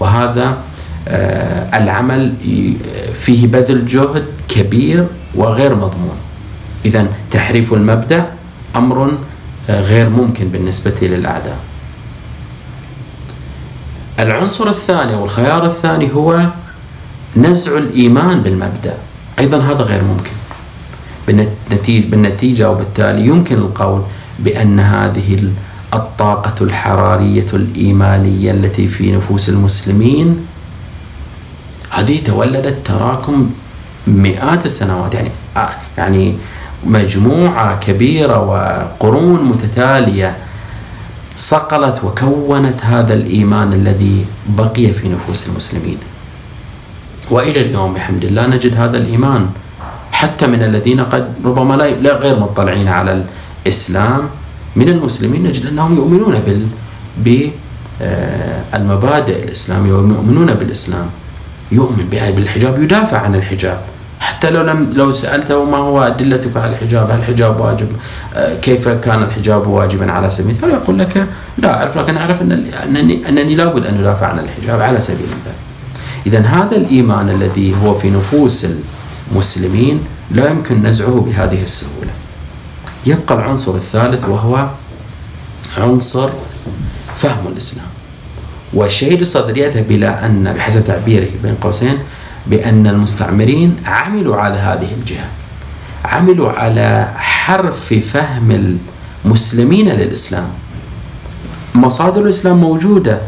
وهذا 0.01 0.57
آه 1.09 1.79
العمل 1.79 2.33
فيه 3.15 3.47
بذل 3.47 3.87
جهد 3.87 4.25
كبير 4.49 5.07
وغير 5.35 5.75
مضمون. 5.75 6.17
إذا 6.85 7.07
تحريف 7.31 7.73
المبدأ 7.73 8.27
أمر 8.77 9.13
آه 9.71 9.81
غير 9.81 10.09
ممكن 10.09 10.49
بالنسبة 10.49 10.95
للأعداء. 11.03 11.57
العنصر 14.21 14.69
الثاني 14.69 15.15
والخيار 15.15 15.67
الثاني 15.67 16.15
هو 16.15 16.47
نزع 17.37 17.79
الإيمان 17.79 18.41
بالمبدأ. 18.43 18.95
أيضا 19.39 19.59
هذا 19.59 19.83
غير 19.83 20.03
ممكن. 20.03 20.31
بالنتيجة 22.11 22.71
وبالتالي 22.71 23.27
يمكن 23.27 23.57
القول 23.57 24.03
بأن 24.39 24.81
هذه 24.81 25.53
الطاقة 25.95 26.65
الحرارية 26.65 27.47
الإيمانية 27.53 28.51
التي 28.51 28.89
في 28.89 29.13
نفوس 29.13 29.49
المسلمين 29.49 30.47
هذه 31.91 32.21
تولدت 32.25 32.87
تراكم 32.87 33.51
مئات 34.07 34.67
السنوات. 34.67 35.15
يعني 35.15 35.31
آه، 35.57 35.71
يعني 35.99 36.35
مجموعة 36.87 37.79
كبيرة 37.79 38.41
وقرون 38.41 39.43
متتالية 39.45 40.37
صقلت 41.37 42.05
وكونت 42.05 42.85
هذا 42.85 43.15
الإيمان 43.15 43.73
الذي 43.73 44.25
بقي 44.49 44.93
في 44.93 45.09
نفوس 45.09 45.49
المسلمين. 45.49 45.99
وإلى 47.31 47.61
اليوم 47.61 47.95
بحمد 47.95 48.25
الله 48.25 48.47
نجد 48.47 48.77
هذا 48.77 48.99
الإيمان 48.99 49.49
حتى 50.13 50.47
من 50.47 50.63
الذين 50.63 51.01
قد 51.01 51.35
ربما 51.45 51.75
لا 51.75 52.13
غير 52.17 52.39
مطلعين 52.39 52.89
على 52.89 53.23
الإسلام 53.67 54.23
من 54.77 54.89
المسلمين 54.89 55.43
نجد 55.43 55.67
أنهم 55.67 55.97
يؤمنون 55.97 56.39
بال 56.47 56.67
بالمبادئ 58.01 59.45
الإسلامية 59.45 59.93
ويؤمنون 59.93 60.55
بالإسلام 60.55 61.07
يؤمن 61.73 62.07
بالحجاب 62.11 62.83
يدافع 62.83 63.19
عن 63.19 63.35
الحجاب 63.35 63.81
حتى 64.21 64.51
لو 64.51 64.63
لم 64.63 64.91
لو 64.95 65.15
سألته 65.15 65.65
ما 65.65 65.77
هو 65.77 66.03
أدلتك 66.03 66.57
على 66.57 66.73
الحجاب؟ 66.73 67.11
هل 67.11 67.19
الحجاب 67.19 67.61
واجب؟ 67.61 67.89
آه، 68.35 68.55
كيف 68.55 68.89
كان 68.89 69.23
الحجاب 69.23 69.67
واجبا 69.67 70.13
على 70.13 70.31
سبيل 70.31 70.51
المثال؟ 70.51 70.71
يقول 70.71 70.99
لك 70.99 71.27
لا 71.59 71.75
أعرف 71.75 71.99
لكن 71.99 72.17
أعرف 72.17 72.43
انني 72.43 73.29
أنني 73.29 73.55
لابد 73.55 73.87
أن 73.87 74.01
ادافع 74.01 74.27
عن 74.27 74.39
الحجاب 74.39 74.81
على 74.81 75.01
سبيل 75.01 75.21
المثال. 75.21 75.66
إذا 76.27 76.41
هذا 76.41 76.77
الإيمان 76.77 77.31
الذي 77.31 77.75
هو 77.83 77.99
في 77.99 78.11
نفوس 78.11 78.67
المسلمين 79.33 80.01
لا 80.31 80.51
يمكن 80.51 80.83
نزعه 80.83 81.21
بهذه 81.27 81.63
السهولة. 81.63 82.11
يبقى 83.07 83.35
العنصر 83.35 83.75
الثالث 83.75 84.25
وهو 84.25 84.69
عنصر 85.79 86.29
فهم 87.17 87.47
الإسلام. 87.53 87.87
والشهيد 88.75 89.21
الصدر 89.21 89.57
يذهب 89.57 89.91
إلى 89.91 90.09
أن 90.09 90.53
بحسب 90.53 90.85
تعبيره 90.85 91.29
بين 91.43 91.55
قوسين 91.55 91.99
بأن 92.47 92.87
المستعمرين 92.87 93.77
عملوا 93.87 94.37
على 94.37 94.59
هذه 94.59 94.89
الجهة. 95.01 95.29
عملوا 96.05 96.53
على 96.53 97.13
حرف 97.17 97.95
فهم 97.95 98.77
المسلمين 99.25 99.89
للإسلام. 99.89 100.49
مصادر 101.75 102.23
الإسلام 102.23 102.57
موجودة 102.57 103.21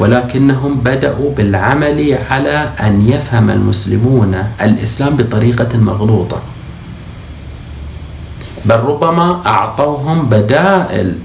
ولكنهم 0.00 0.74
بدأوا 0.74 1.34
بالعمل 1.36 2.18
على 2.30 2.72
أن 2.80 3.08
يفهم 3.08 3.50
المسلمون 3.50 4.44
الإسلام 4.60 5.16
بطريقة 5.16 5.78
مغلوطة. 5.78 6.40
بل 8.64 8.76
ربما 8.76 9.42
أعطوهم 9.46 10.28
بدائل 10.28 11.18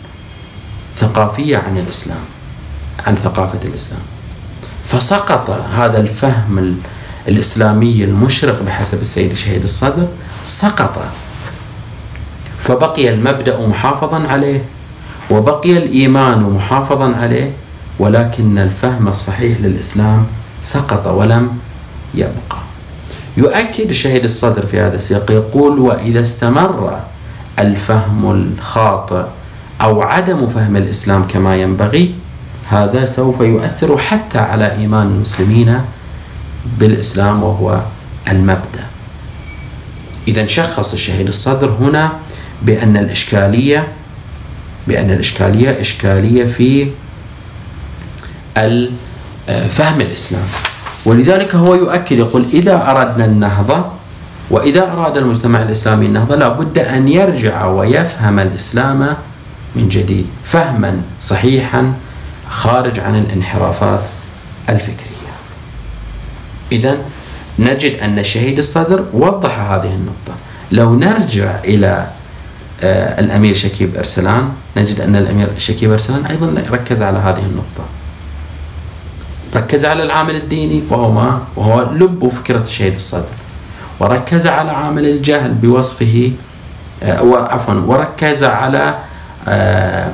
ثقافية 0.98 1.58
عن 1.58 1.78
الإسلام 1.78 2.24
عن 3.08 3.16
ثقافة 3.16 3.60
الإسلام. 3.66 4.02
فسقط 4.88 5.50
هذا 5.76 6.00
الفهم 6.00 6.80
الإسلامي 7.28 8.04
المشرق 8.04 8.64
بحسب 8.64 9.02
السيد 9.02 9.32
الشهيد 9.32 9.64
الصدر 9.64 10.08
سقط. 10.44 10.96
فبقي 12.60 13.14
المبدأ 13.14 13.68
محافظا 13.68 14.28
عليه 14.28 14.62
وبقي 15.32 15.78
الإيمان 15.78 16.40
محافظا 16.44 17.16
عليه 17.16 17.52
ولكن 18.00 18.58
الفهم 18.58 19.08
الصحيح 19.08 19.62
للإسلام 19.62 20.26
سقط 20.62 21.08
ولم 21.08 21.50
يبقى. 22.16 22.58
يؤكد 23.38 23.90
الشهيد 23.90 24.24
الصدر 24.24 24.66
في 24.66 24.80
هذا 24.80 24.96
السياق 24.96 25.32
يقول 25.32 25.80
وإذا 25.80 26.22
استمر 26.22 27.00
الفهم 27.60 28.32
الخاطئ 28.32 29.24
أو 29.82 30.02
عدم 30.02 30.50
فهم 30.50 30.76
الإسلام 30.78 31.28
كما 31.28 31.56
ينبغي 31.56 32.16
هذا 32.70 33.06
سوف 33.06 33.42
يؤثر 33.42 33.98
حتى 33.98 34.38
على 34.40 34.72
إيمان 34.72 35.08
المسلمين 35.08 35.80
بالإسلام 36.80 37.44
وهو 37.44 37.80
المبدأ. 38.32 38.86
إذا 40.28 40.46
شخص 40.46 40.94
الشهيد 40.94 41.28
الصدر 41.28 41.70
هنا 41.70 42.12
بأن 42.62 42.98
الإشكالية 42.98 43.88
بأن 44.88 45.12
الإشكالية 45.12 45.82
إشكالية 45.82 46.46
في 46.46 46.88
فهم 49.70 50.02
الإسلام. 50.02 50.48
ولذلك 51.06 51.56
هو 51.56 51.76
يؤكد 51.76 52.18
يقول 52.18 52.46
إذا 52.54 52.92
أردنا 52.92 53.26
النهضة 53.26 53.86
وإذا 54.50 54.92
أراد 54.92 55.18
المجتمع 55.18 55.62
الإسلامي 55.62 56.06
النهضة 56.06 56.36
لابد 56.36 56.80
أن 56.80 57.08
يرجع 57.08 57.66
ويفهم 57.66 58.40
الإسلام 58.40 59.16
من 59.76 59.90
جديد 59.90 60.28
فهما 60.44 61.02
صحيحا 61.20 61.94
خارج 62.50 63.00
عن 63.00 63.16
الانحرافات 63.16 64.02
الفكرية. 64.70 65.32
إذا 66.72 66.98
نجد 67.60 68.00
أن 68.00 68.20
الشهيد 68.20 68.58
الصدر 68.58 69.06
وضح 69.14 69.60
هذه 69.60 69.94
النقطة. 69.94 70.36
لو 70.72 70.96
نرجع 70.96 71.60
إلى 71.66 72.08
آه، 72.84 73.20
الأمير 73.20 73.54
شكيب 73.54 73.96
أرسلان 73.98 74.50
نجد 74.78 75.02
أن 75.02 75.16
الأمير 75.16 75.48
شكيب 75.58 75.92
أرسلان 75.92 76.26
أيضا 76.26 76.64
ركز 76.72 77.02
على 77.02 77.18
هذه 77.18 77.40
النقطة. 77.40 77.86
ركز 79.56 79.86
على 79.86 80.04
العامل 80.04 80.36
الديني 80.36 80.84
وهو 80.90 81.12
ما؟ 81.12 81.42
وهو 81.56 81.92
لب 81.92 82.28
فكرة 82.28 82.62
الشهيد 82.62 82.94
الصدر. 82.94 83.26
وركز 84.00 84.48
على 84.48 84.72
عامل 84.72 85.06
الجهل 85.06 85.54
بوصفه 85.54 86.32
آه، 87.04 87.48
عفوا 87.50 87.74
وركز 87.74 88.44
على 88.44 88.96
آه، 89.48 90.12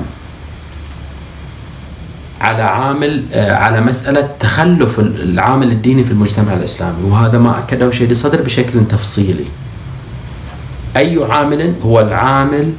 على 2.42 2.64
عامل 2.64 3.24
آه، 3.34 3.54
على 3.56 3.82
مسألة 3.82 4.30
تخلف 4.40 5.00
العامل 5.00 5.72
الديني 5.72 6.04
في 6.04 6.12
المجتمع 6.12 6.54
الإسلامي. 6.54 7.04
وهذا 7.04 7.38
ما 7.38 7.60
أكده 7.60 7.92
شهيد 7.92 8.10
الصدر 8.10 8.42
بشكل 8.42 8.88
تفصيلي. 8.88 9.46
أي 10.98 11.24
عامل 11.24 11.74
هو 11.86 12.00
العامل 12.00 12.74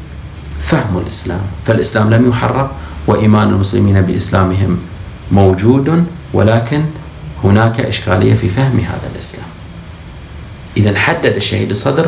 فهم 0.61 0.99
الإسلام. 0.99 1.41
فالإسلام 1.67 2.11
لم 2.11 2.29
يحرف 2.29 2.71
وإيمان 3.07 3.49
المسلمين 3.49 4.01
بإسلامهم 4.01 4.79
موجود. 5.33 6.05
ولكن 6.33 6.85
هناك 7.45 7.81
إشكالية 7.81 8.35
في 8.35 8.49
فهم 8.49 8.81
هذا 8.81 9.11
الإسلام. 9.15 9.47
إذا 10.77 10.99
حدد 10.99 11.37
الشهيد 11.37 11.71
الصدر 11.71 12.07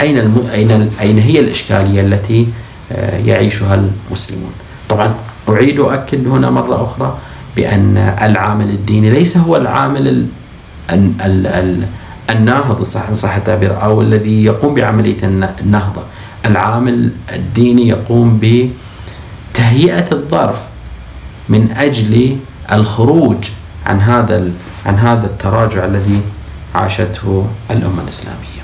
أين 0.00 0.18
الم... 0.18 0.48
أين 0.52 0.90
أين 1.00 1.18
هي 1.18 1.40
الإشكالية 1.40 2.00
التي 2.00 2.46
آه، 2.92 3.18
يعيشها 3.18 3.74
المسلمون؟ 4.08 4.50
طبعا 4.88 5.14
أعيد 5.48 5.80
أؤكد 5.80 6.26
هنا 6.26 6.50
مرة 6.50 6.84
أخرى 6.84 7.18
بأن 7.56 7.96
العامل 8.22 8.70
الديني 8.70 9.10
ليس 9.10 9.36
هو 9.36 9.56
العامل 9.56 10.08
ال... 10.08 10.26
ال... 10.92 11.46
ال... 11.46 11.86
الناهض 12.30 12.82
صح 12.82 13.12
صح 13.12 13.34
التعبير 13.36 13.82
أو 13.82 14.02
الذي 14.02 14.44
يقوم 14.44 14.74
بعملية 14.74 15.16
النهضة. 15.60 16.02
العامل 16.46 17.10
الديني 17.32 17.88
يقوم 17.88 18.40
بتهيئة 19.52 20.12
الظرف 20.12 20.60
من 21.48 21.72
أجل 21.72 22.36
الخروج 22.72 23.36
عن 23.86 24.00
هذا 24.00 24.50
عن 24.86 24.98
هذا 24.98 25.26
التراجع 25.26 25.84
الذي 25.84 26.20
عاشته 26.74 27.46
الأمة 27.70 28.02
الإسلامية. 28.02 28.62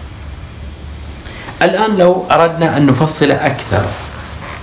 الآن 1.63 1.97
لو 1.97 2.25
أردنا 2.31 2.77
أن 2.77 2.87
نفصل 2.87 3.31
أكثر 3.31 3.85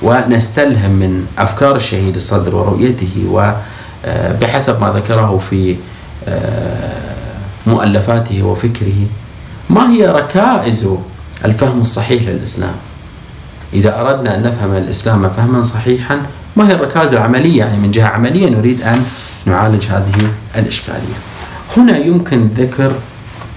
ونستلهم 0.01 0.91
من 0.91 1.25
أفكار 1.37 1.75
الشهيد 1.75 2.15
الصدر 2.15 2.55
ورؤيته 2.55 3.25
وبحسب 3.29 4.81
ما 4.81 4.91
ذكره 4.91 5.41
في 5.49 5.75
آه، 6.27 7.15
مؤلفاته 7.67 8.43
وفكره 8.43 9.07
ما 9.69 9.91
هي 9.91 10.05
ركائز 10.05 10.89
الفهم 11.45 11.81
الصحيح 11.81 12.23
للإسلام؟ 12.23 12.75
إذا 13.73 14.01
أردنا 14.01 14.35
أن 14.35 14.43
نفهم 14.43 14.73
الإسلام 14.73 15.29
فهما 15.29 15.61
صحيحا 15.61 16.21
ما 16.55 16.69
هي 16.69 16.73
الركائز 16.73 17.13
العملية؟ 17.13 17.59
يعني 17.59 17.77
من 17.77 17.91
جهة 17.91 18.07
عملية 18.07 18.49
نريد 18.49 18.81
أن 18.81 19.03
نعالج 19.45 19.85
هذه 19.85 20.31
الإشكالية. 20.55 21.19
هنا 21.77 21.97
يمكن 21.97 22.47
ذكر 22.47 22.91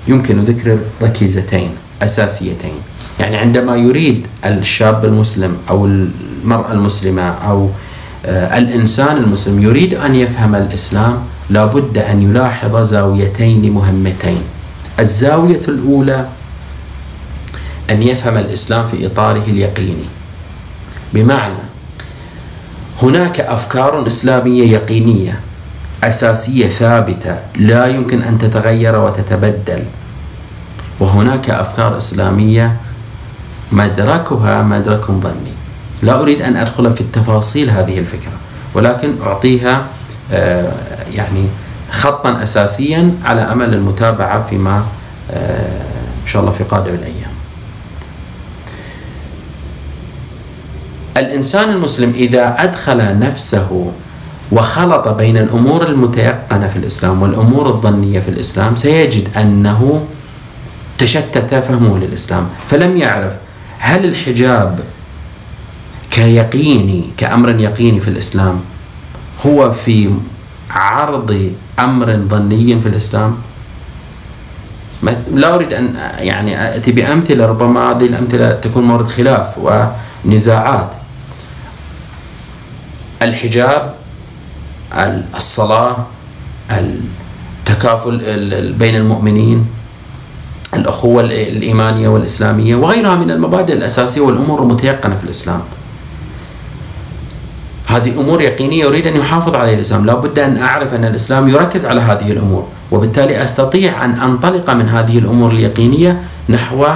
يمكن 0.09 0.39
ذكر 0.45 0.79
ركيزتين 1.03 1.71
أساسيتين. 2.03 2.75
يعني 3.21 3.37
عندما 3.37 3.77
يريد 3.77 4.27
الشاب 4.45 5.05
المسلم 5.05 5.57
أو 5.71 5.87
المرأة 5.87 6.73
المسلمة 6.73 7.23
أو 7.23 7.69
آه، 8.27 8.59
الإنسان 8.59 9.17
المسلم 9.17 9.63
يريد 9.63 9.95
أن 9.95 10.15
يفهم 10.15 10.55
الإسلام 10.55 11.19
لابد 11.51 11.99
أن 11.99 12.23
يلاحظ 12.23 12.77
زاويتين 12.83 13.73
مهمتين. 13.73 14.43
الزاوية 15.01 15.61
الأولى 15.69 16.27
أن 17.91 18.03
يفهم 18.03 18.37
الإسلام 18.37 18.89
في 18.89 19.07
إطاره 19.07 19.45
اليقيني. 19.49 20.05
بمعنى 21.15 21.55
هناك 23.03 23.41
أفكار 23.41 24.07
إسلامية 24.07 24.73
يقينية. 24.73 25.41
أساسية 26.05 26.69
ثابتة 26.69 27.37
لا 27.57 27.87
يمكن 27.87 28.23
أن 28.23 28.39
تتغير 28.39 28.97
وتتبدل. 28.97 29.83
وهناك 31.01 31.51
أفكار 31.51 31.97
إسلامية 31.97 32.77
مدركها 33.73 34.63
مدرك 34.63 35.05
ظني. 35.11 35.53
لا 36.03 36.21
أريد 36.21 36.43
أن 36.43 36.57
أدخل 36.57 36.95
في 36.95 37.01
التفاصيل 37.01 37.71
هذه 37.71 37.99
الفكرة 37.99 38.33
ولكن 38.75 39.15
أعطيها 39.23 39.87
آه، 40.33 40.73
يعني 41.15 41.47
خطا 41.91 42.43
أساسيا 42.43 43.15
على 43.25 43.41
أمل 43.41 43.75
المتابعة 43.75 44.47
فيما 44.51 44.85
آه، 45.31 45.83
إن 46.23 46.27
شاء 46.27 46.43
الله 46.43 46.53
في 46.53 46.65
قادم 46.65 46.95
الأيام. 46.95 47.33
الإنسان 51.17 51.71
المسلم 51.71 52.13
إذا 52.17 52.55
أدخل 52.59 53.19
نفسه 53.19 53.93
وخلط 54.53 55.09
بين 55.09 55.37
الأمور 55.37 55.87
المتيقنة 55.87 56.69
في 56.69 56.77
الإسلام 56.77 57.23
والأمور 57.23 57.69
الظنية 57.69 58.21
في 58.21 58.29
الإسلام 58.29 58.75
سيجد 58.77 59.29
أنه 59.37 60.07
تشتت 60.99 61.55
فهمه 61.55 61.99
للإسلام. 61.99 62.49
فلم 62.69 62.97
يعرف 62.97 63.33
هل 63.79 64.05
الحجاب 64.05 64.81
كيقيني 66.11 67.05
كأمر 67.17 67.61
يقيني 67.61 68.01
في 68.01 68.09
الإسلام 68.09 68.61
هو 69.47 69.73
في 69.73 70.11
عرض 70.71 71.53
أمر 71.79 72.17
ظني 72.17 72.81
في 72.81 72.89
الإسلام؟ 72.89 73.37
لا 75.35 75.55
أريد 75.55 75.73
أن 75.73 75.95
يعني 76.19 76.77
أتي 76.77 76.93
بأمثلة 76.93 77.47
ربما 77.47 77.91
هذه 77.91 78.07
الأمثلة 78.07 78.53
تكون 78.53 78.85
مورد 78.85 79.09
خلاف 79.09 79.59
ونزاعات. 79.59 80.91
الحجاب 83.23 84.02
الصلاة 85.37 85.97
التكافل 86.71 88.19
بين 88.79 88.97
المؤمنين 88.97 89.67
الأخوة 90.75 91.23
الإيمانية 91.23 92.09
والإسلامية 92.09 92.77
وغيرها 92.77 93.15
من 93.17 93.31
المبادئ 93.31 93.73
الأساسية 93.73 94.21
والأمور 94.21 94.63
المتيقنة 94.63 95.17
في 95.17 95.25
الإسلام. 95.25 95.61
هذه 97.87 98.21
أمور 98.21 98.43
يقينية 98.43 98.85
يريد 98.85 99.07
أن 99.07 99.17
يحافظ 99.17 99.55
عليها 99.55 99.75
الإسلام. 99.75 100.07
لا 100.07 100.15
بد 100.15 100.39
أن 100.39 100.57
أعرف 100.57 100.95
أن 100.95 101.05
الإسلام 101.05 101.49
يركز 101.49 101.87
على 101.87 102.01
هذه 102.01 102.33
الأمور 102.33 102.69
وبالتالي 102.91 103.45
أستطيع 103.45 104.05
أن 104.05 104.11
أنطلق 104.11 104.71
من 104.71 104.89
هذه 104.89 105.19
الأمور 105.19 105.53
اليقينية 105.53 106.23
نحو 106.49 106.87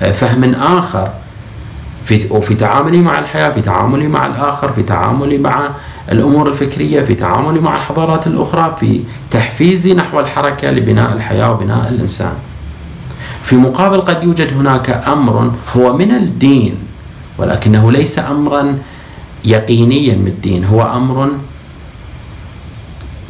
آه، 0.00 0.12
فهم 0.12 0.54
آخر 0.54 1.08
في 2.04 2.26
وفي 2.30 2.54
تعاملي 2.54 3.00
مع 3.00 3.18
الحياة 3.18 3.50
في 3.50 3.60
تعاملي 3.60 4.08
مع 4.08 4.26
الآخر 4.26 4.72
في 4.72 4.82
تعاملي 4.82 5.38
مع 5.38 5.68
الأمور 6.12 6.48
الفكرية 6.48 7.02
في 7.02 7.14
تعاملي 7.14 7.60
مع 7.60 7.76
الحضارات 7.76 8.26
الأخرى 8.26 8.76
في 8.80 9.00
تحفيزي 9.30 9.94
نحو 9.94 10.20
الحركة 10.20 10.70
لبناء 10.70 11.12
الحياة 11.12 11.52
وبناء 11.52 11.88
الإنسان. 11.88 12.32
في 13.42 13.56
مقابل 13.56 14.00
قد 14.00 14.24
يوجد 14.24 14.52
هناك 14.52 14.90
أمر 14.90 15.52
هو 15.76 15.92
من 15.96 16.10
الدين 16.10 16.74
ولكنه 17.38 17.92
ليس 17.92 18.18
أمرا 18.18 18.78
يقينيا 19.44 20.14
من 20.14 20.26
الدين 20.26 20.64
هو 20.64 20.82
أمر 20.82 21.28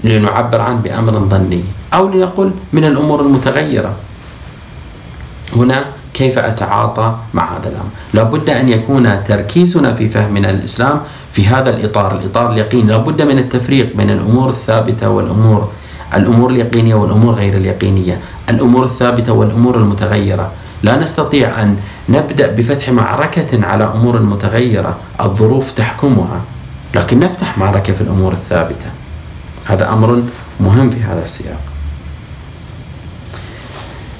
لنعبر 0.04 0.60
عنه 0.60 0.78
بأمر 0.80 1.12
ظني 1.12 1.62
أو 1.94 2.08
لنقول 2.08 2.50
من 2.72 2.84
الأمور 2.84 3.20
المتغيرة. 3.20 3.96
هنا 5.56 5.84
كيف 6.18 6.38
أتعاطى 6.38 7.14
مع 7.34 7.44
هذا 7.56 7.68
الأمر. 7.68 7.90
لابد 8.14 8.50
أن 8.50 8.68
يكون 8.68 9.24
تركيزنا 9.24 9.94
في 9.94 10.08
فهمنا 10.08 10.50
الإسلام 10.50 11.00
في 11.32 11.46
هذا 11.46 11.70
الإطار 11.70 12.18
الإطار 12.18 12.52
اليقيني. 12.52 12.88
لابد 12.88 13.22
من 13.22 13.38
التفريق 13.38 13.96
بين 13.96 14.10
الأمور 14.10 14.48
الثابتة 14.48 15.10
والأمور 15.10 15.68
الأمور 16.14 16.50
اليقينية 16.50 16.94
والأمور 16.94 17.34
غير 17.34 17.54
اليقينية 17.54 18.18
الأمور 18.50 18.84
الثابتة 18.84 19.32
والأمور 19.32 19.76
المتغيرة. 19.76 20.50
لا 20.82 20.96
نستطيع 20.96 21.62
أن 21.62 21.76
نبدأ 22.08 22.52
بفتح 22.52 22.88
معركة 22.90 23.66
على 23.66 23.84
أمور 23.84 24.22
متغيرة. 24.22 24.96
الظروف 25.20 25.72
تحكمها 25.72 26.40
لكن 26.94 27.20
نفتح 27.20 27.58
معركة 27.58 27.92
في 27.92 28.00
الأمور 28.00 28.32
الثابتة. 28.32 28.86
هذا 29.64 29.92
أمر 29.92 30.22
مهم 30.60 30.90
في 30.90 31.00
هذا 31.02 31.22
السياق. 31.22 31.60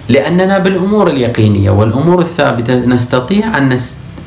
لأننا 0.09 0.59
بالأمور 0.59 1.11
اليقينية 1.11 1.71
والأمور 1.71 2.21
الثابتة 2.21 2.75
نستطيع 2.75 3.59
أن 3.59 3.79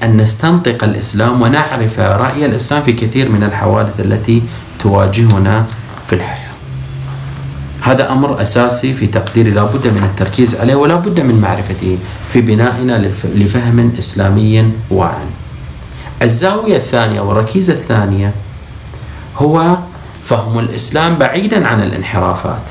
أن 0.04 0.18
نستنطق 0.18 0.84
الإسلام 0.84 1.42
ونعرف 1.42 2.00
رأي 2.00 2.46
الإسلام 2.46 2.84
في 2.84 2.94
كثير 2.94 3.30
من 3.30 3.44
الحوادث 3.44 4.00
التي 4.00 4.44
تواجهنا 4.80 5.66
في 6.08 6.14
الحياة. 6.14 6.52
هذا 7.82 8.12
أمر 8.12 8.42
أساسي 8.42 8.94
في 8.94 9.08
تقديري 9.08 9.52
لا 9.52 9.64
بد 9.64 9.88
من 9.88 10.04
التركيز 10.04 10.56
عليه 10.56 10.76
ولا 10.76 10.96
بد 10.96 11.20
من 11.20 11.42
معرفته 11.42 11.98
في 12.34 12.42
بنائنا 12.42 13.12
لفهم 13.36 13.94
إسلامي 14.00 14.72
واعٍ. 14.90 15.18
الزاوية 16.22 16.78
الثانية 16.78 17.22
والركيزة 17.22 17.74
الثانية 17.74 18.32
هو 19.38 19.78
فهم 20.24 20.60
الإسلام 20.60 21.16
بعيدا 21.16 21.68
عن 21.68 21.82
الانحرافات. 21.82 22.62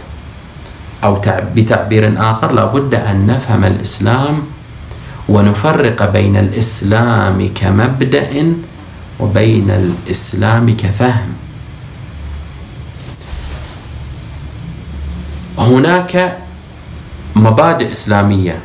أو 1.05 1.21
بتعبير 1.57 2.31
آخر 2.31 2.53
لابد 2.53 2.95
أن 2.95 3.27
نفهم 3.27 3.65
الإسلام 3.65 4.43
ونفرق 5.29 6.11
بين 6.11 6.37
الإسلام 6.37 7.49
كمبدأ 7.55 8.55
وبين 9.21 9.71
الإسلام 9.71 10.77
كفهم. 10.77 11.29
هناك 15.59 16.39
مبادئ 17.37 17.91
إسلامية 17.91 18.59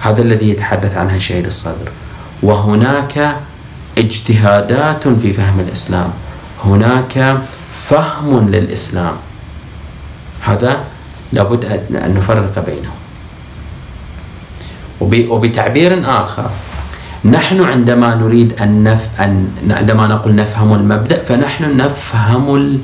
هذا 0.00 0.22
الذي 0.22 0.50
يتحدث 0.50 0.96
عنها 0.96 1.18
شهيد 1.18 1.46
الصدر 1.46 1.88
وهناك 2.42 3.36
اجتهادات 3.98 5.08
في 5.08 5.32
فهم 5.32 5.60
الإسلام 5.60 6.10
هناك 6.64 7.38
فهم 7.72 8.48
للإسلام. 8.48 9.16
هذا 10.40 10.84
لابد 11.32 11.64
أن 11.64 12.14
نفرق 12.14 12.64
بينهم. 12.66 12.98
وبتعبير 15.30 16.02
آخر 16.04 16.50
نحن 17.24 17.60
عندما 17.60 18.14
نريد 18.14 18.60
أن, 18.62 18.84
نف... 18.84 19.20
أن 19.20 19.48
عندما 19.70 20.06
نقول 20.06 20.34
نفهم 20.34 20.74
المبدأ 20.74 21.22
فنحن 21.22 21.76
نفهم 21.76 22.78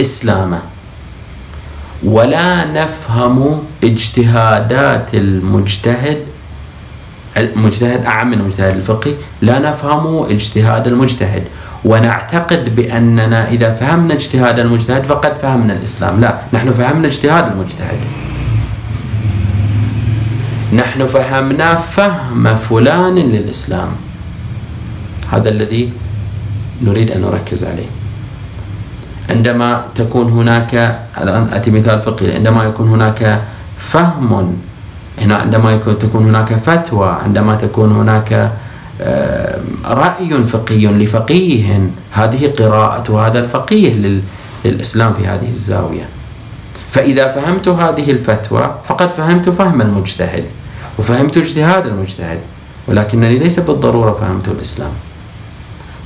الإسلام. 0.00 0.58
ولا 2.04 2.64
نفهم 2.64 3.62
اجتهادات 3.84 5.14
المجتهد 5.14 6.18
المجتهد 7.36 8.04
أعم 8.04 8.30
من 8.30 8.38
المجتهد 8.40 8.76
الفقهي 8.76 9.14
لا 9.42 9.58
نفهم 9.58 10.24
اجتهاد 10.30 10.86
المجتهد. 10.86 11.44
ونعتقد 11.84 12.76
بأننا 12.76 13.48
إذا 13.48 13.74
فهمنا 13.74 14.14
اجتهاد 14.14 14.58
المجتهد 14.58 15.02
فقد 15.02 15.34
فهمنا 15.34 15.72
الإسلام. 15.72 16.20
لا 16.20 16.38
نحن 16.52 16.72
فهمنا 16.72 17.06
اجتهاد 17.08 17.52
المجتهد. 17.52 17.98
نحن 20.72 21.06
فهمنا 21.06 21.74
فهم 21.74 22.54
فلان 22.54 23.14
للإسلام. 23.14 23.88
هذا 25.32 25.48
الذي 25.48 25.92
نريد 26.82 27.10
أن 27.10 27.20
نركز 27.20 27.64
عليه. 27.64 27.90
عندما 29.30 29.84
تكون 29.94 30.28
هناك 30.32 30.74
الآن 31.18 31.48
أتي 31.52 31.70
مثال 31.70 32.00
فقهي 32.00 32.34
عندما 32.34 32.64
يكون 32.64 32.88
هناك 32.88 33.40
فهم 33.78 34.56
هنا 35.18 35.34
عندما 35.34 35.72
يكون 35.72 35.98
تكون 35.98 36.22
هناك 36.28 36.54
فتوى 36.54 37.08
عندما 37.24 37.54
تكون 37.54 37.92
هناك 37.92 38.50
رأي 39.86 40.44
فقهي 40.44 40.86
لفقيه. 40.86 41.90
هذه 42.12 42.52
قراءة 42.58 43.26
هذا 43.26 43.38
الفقيه 43.38 44.20
للإسلام 44.64 45.14
في 45.14 45.26
هذه 45.26 45.48
الزاوية. 45.52 46.08
فإذا 46.90 47.28
فهمت 47.28 47.68
هذه 47.68 48.10
الفتوى 48.10 48.74
فقد 48.88 49.10
فهمت 49.10 49.50
فهم 49.50 49.80
المجتهد 49.80 50.44
وفهمت 50.98 51.36
اجتهاد 51.36 51.86
المجتهد 51.86 52.38
ولكنني 52.88 53.38
ليس 53.38 53.60
بالضرورة 53.60 54.12
فهمت 54.12 54.48
الإسلام. 54.48 54.92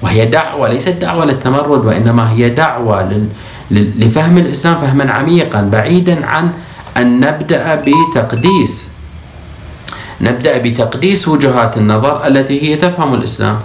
وهي 0.02 0.26
دعوة 0.26 0.68
ليست 0.68 0.88
دعوة 0.88 1.24
للتمرد 1.24 1.84
وإنما 1.84 2.32
هي 2.32 2.48
دعوة 2.50 3.26
لفهم 3.70 4.38
الإسلام 4.38 4.78
فهما 4.78 5.12
عميقا 5.12 5.60
بعيدا 5.60 6.26
عن 6.26 6.50
أن 6.96 7.20
نبدأ 7.20 7.74
بتقديس 7.74 8.90
نبدأ 10.20 10.58
بتقديس 10.58 11.28
وجهات 11.28 11.76
النظر 11.76 12.26
التي 12.26 12.62
هي 12.62 12.76
تفهم 12.76 13.14
الإسلام. 13.14 13.58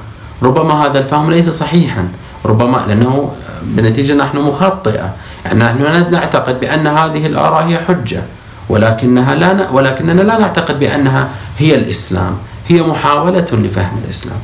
ربما 0.44 0.86
هذا 0.86 1.00
الفهم 1.00 1.32
ليس 1.32 1.50
صحيحا. 1.50 2.08
ربما 2.46 2.86
لأنه 2.88 3.32
بنتيجة 3.64 4.14
نحن 4.14 4.38
مخطئة. 4.38 5.14
يعني 5.46 5.64
نحن 5.64 6.12
نعتقد 6.12 6.60
بأن 6.60 6.88
هذه 6.88 7.26
الآراء 7.26 7.64
هي 7.68 7.80
حجة. 7.80 8.24
ولكنها 8.70 9.36
لا 9.36 9.70
ولكننا 9.70 10.22
لا 10.22 10.38
نعتقد 10.38 10.80
بأنها 10.80 11.30
هي 11.58 11.76
الإسلام. 11.76 12.38
هي 12.68 12.82
محاولة 12.82 13.46
لفهم 13.52 14.02
الإسلام. 14.06 14.40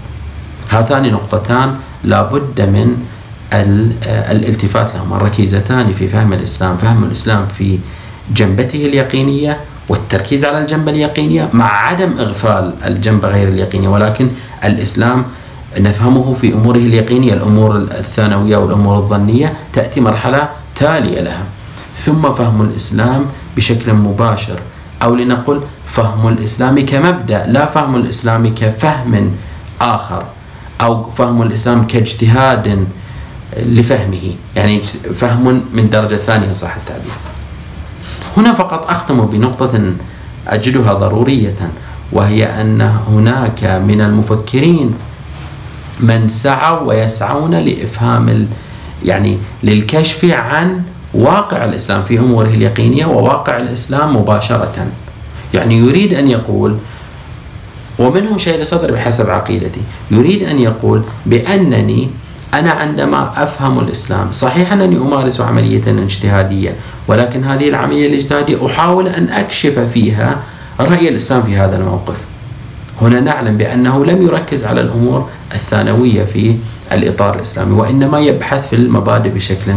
هاتان 0.72 1.12
نقطتان 1.12 1.76
لا 2.04 2.22
بد 2.22 2.62
من 2.62 2.98
الالتفات 4.32 4.96
لهما 4.96 5.16
الركيزتان 5.16 5.94
في 5.94 6.08
فهم 6.08 6.34
الإسلام 6.34 6.78
فهم 6.78 7.04
الإسلام 7.04 7.46
في 7.58 7.80
جنبته 8.34 8.86
اليقينية 8.86 9.58
والتركيز 9.90 10.46
على 10.46 10.58
الجنبة 10.60 10.92
اليقينية 10.92 11.50
مع 11.54 11.72
عدم 11.88 12.18
إغفال 12.18 12.74
الجنبة 12.86 13.28
غير 13.28 13.48
اليقينية 13.48 13.88
ولكن 13.88 14.30
الإسلام 14.64 15.26
نفهمه 15.80 16.34
في 16.34 16.54
أموره 16.54 16.78
اليقينية 16.78 17.34
الأمور 17.34 17.78
الثانوية 17.78 18.58
والأمور 18.58 18.98
الظنية 18.98 19.54
تأتي 19.74 20.02
مرحلة 20.02 20.50
تالية 20.76 21.22
لها. 21.22 21.44
ثم 21.98 22.34
فهم 22.34 22.62
الإسلام 22.62 23.26
بشكل 23.58 23.94
مباشر 23.94 24.60
أو 25.04 25.16
لنقل 25.16 25.62
فهم 25.88 26.28
الإسلام 26.28 26.86
كمبدأ 26.86 27.46
لا 27.48 27.66
فهم 27.66 27.96
الإسلام 27.96 28.56
كفهم 28.56 29.32
آخر 29.82 30.24
أو 30.82 31.12
فهم 31.12 31.42
الإسلام 31.42 31.88
كاجتهاد 31.88 32.88
لفهمه. 33.58 34.36
يعني 34.56 34.82
فهم 35.16 35.62
من 35.74 35.90
درجة 35.90 36.16
ثانية 36.16 36.52
صح 36.52 36.76
التعبير. 36.76 37.37
هنا 38.38 38.54
فقط 38.54 38.90
أختم 38.90 39.26
بنقطة 39.26 39.82
أجدها 40.48 40.94
ضرورية 40.94 41.72
وهي 42.12 42.62
أن 42.62 42.82
هناك 42.82 43.64
من 43.64 44.02
المفكرين 44.02 44.94
من 46.00 46.28
سعوا 46.28 46.88
ويسعون 46.88 47.56
لإفهام 47.56 48.48
يعني 49.06 49.38
للكشف 49.64 50.26
عن 50.26 50.82
واقع 51.14 51.66
الإسلام 51.66 52.04
في 52.04 52.20
أموره 52.20 52.48
اليقينية 52.48 53.06
وواقع 53.06 53.58
الإسلام 53.58 54.16
مباشرة. 54.16 54.88
يعني 55.54 55.78
يريد 55.78 56.14
أن 56.14 56.28
يقول 56.28 56.78
ومنهم 58.00 58.38
شيء 58.38 58.62
لصدر 58.62 58.92
بحسب 58.92 59.30
عقيدتي 59.30 59.82
يريد 60.12 60.44
أن 60.44 60.60
يقول 60.60 61.02
بأنني 61.26 62.10
أنا 62.60 62.72
عندما 62.72 63.44
أفهم 63.44 63.80
الإسلام 63.80 64.32
صحيح 64.32 64.74
أنني 64.74 64.98
أمارس 64.98 65.42
عملية 65.42 65.84
اجتهادية 65.88 66.76
ولكن 67.08 67.44
هذه 67.44 67.70
العملية 67.70 68.08
الاجتهادية 68.08 68.66
أحاول 68.66 69.08
أن 69.08 69.30
أكشف 69.30 69.80
فيها 69.80 70.40
رأي 70.80 71.10
الإسلام 71.10 71.44
في 71.44 71.58
هذا 71.58 71.78
الموقف. 71.78 72.16
هنا 73.02 73.20
نعلم 73.20 73.58
بأنه 73.58 74.06
لم 74.06 74.22
يركز 74.22 74.66
على 74.66 74.82
الأمور 74.82 75.30
الثانوية 75.54 76.24
في 76.24 76.56
الإطار 76.92 77.36
الإسلامي 77.36 77.74
وإنما 77.74 78.20
يبحث 78.20 78.70
في 78.70 78.76
المبادئ 78.76 79.30
بشكل 79.30 79.72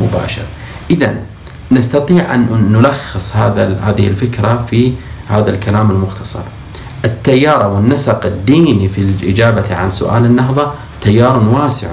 مباشر. 0.00 0.42
إذا 0.90 1.14
نستطيع 1.70 2.34
أن 2.34 2.68
نلخص 2.72 3.36
هذا 3.36 3.80
هذه 3.82 4.08
الفكرة 4.08 4.66
في 4.70 4.92
هذا 5.28 5.50
الكلام 5.50 5.90
المختصر. 5.90 6.42
التيار 7.04 7.66
والنسق 7.66 8.26
الديني 8.26 8.88
في 8.88 9.00
الإجابة 9.00 9.74
عن 9.74 9.90
سؤال 9.90 10.24
النهضة 10.24 10.72
تيار 11.02 11.38
واسع. 11.38 11.88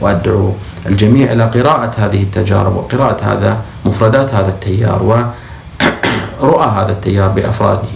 وأدعو 0.00 0.52
الجميع 0.86 1.32
إلى 1.32 1.44
قراءة 1.44 1.92
هذه 1.98 2.22
التجارب 2.22 2.76
وقراءة 2.76 3.32
هذا 3.32 3.60
مفردات 3.84 4.34
هذا 4.34 4.48
التيار 4.48 5.02
ورؤى 5.02 6.66
هذا 6.78 6.92
التيار 6.92 7.28
بأفراده. 7.28 7.88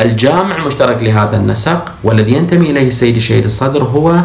الجامع 0.00 0.56
المشترك 0.56 1.02
لهذا 1.02 1.36
النسق 1.36 1.92
والذي 2.04 2.32
ينتمي 2.32 2.70
إليه 2.70 2.86
السيد 2.86 3.16
الشهيد 3.16 3.44
الصدر 3.44 3.82
هو 3.82 4.20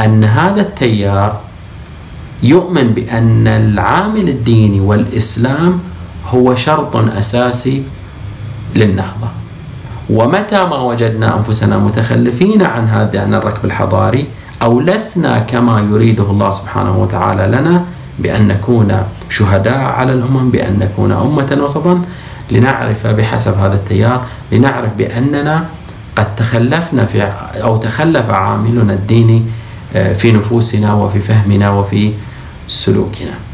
أن 0.00 0.24
هذا 0.24 0.60
التيار 0.60 1.40
يؤمن 2.42 2.90
بأن 2.90 3.46
العامل 3.48 4.28
الديني 4.28 4.80
والإسلام 4.80 5.80
هو 6.26 6.54
شرط 6.54 6.96
أساسي 6.96 7.82
للنهضة. 8.76 9.39
ومتى 10.10 10.64
ما 10.64 10.76
وجدنا 10.76 11.36
أنفسنا 11.36 11.78
متخلفين 11.78 12.62
عن 12.62 12.88
هذا 12.88 13.24
الركب 13.24 13.64
الحضاري 13.64 14.26
أو 14.62 14.80
لسنا 14.80 15.38
كما 15.38 15.80
يريده 15.80 16.30
الله 16.30 16.50
سبحانه 16.50 16.98
وتعالى 16.98 17.46
لنا 17.46 17.84
بأن 18.18 18.48
نكون 18.48 19.02
شهداء 19.30 19.78
على 19.78 20.12
الأمم 20.12 20.50
بأن 20.50 20.78
نكون 20.78 21.12
أمة 21.12 21.58
وسطا 21.62 22.02
لنعرف 22.50 23.06
بحسب 23.06 23.58
هذا 23.58 23.74
التيار 23.74 24.22
لنعرف 24.52 24.90
بأننا 24.98 25.64
قد 26.16 26.34
تخلفنا 26.34 27.04
في 27.04 27.32
أو 27.62 27.76
تخلف 27.76 28.30
عاملنا 28.30 28.92
الديني 28.92 29.42
آه، 29.96 30.12
في 30.12 30.32
نفوسنا 30.32 30.94
وفي 30.94 31.20
فهمنا 31.20 31.70
وفي 31.70 32.12
سلوكنا. 32.68 33.49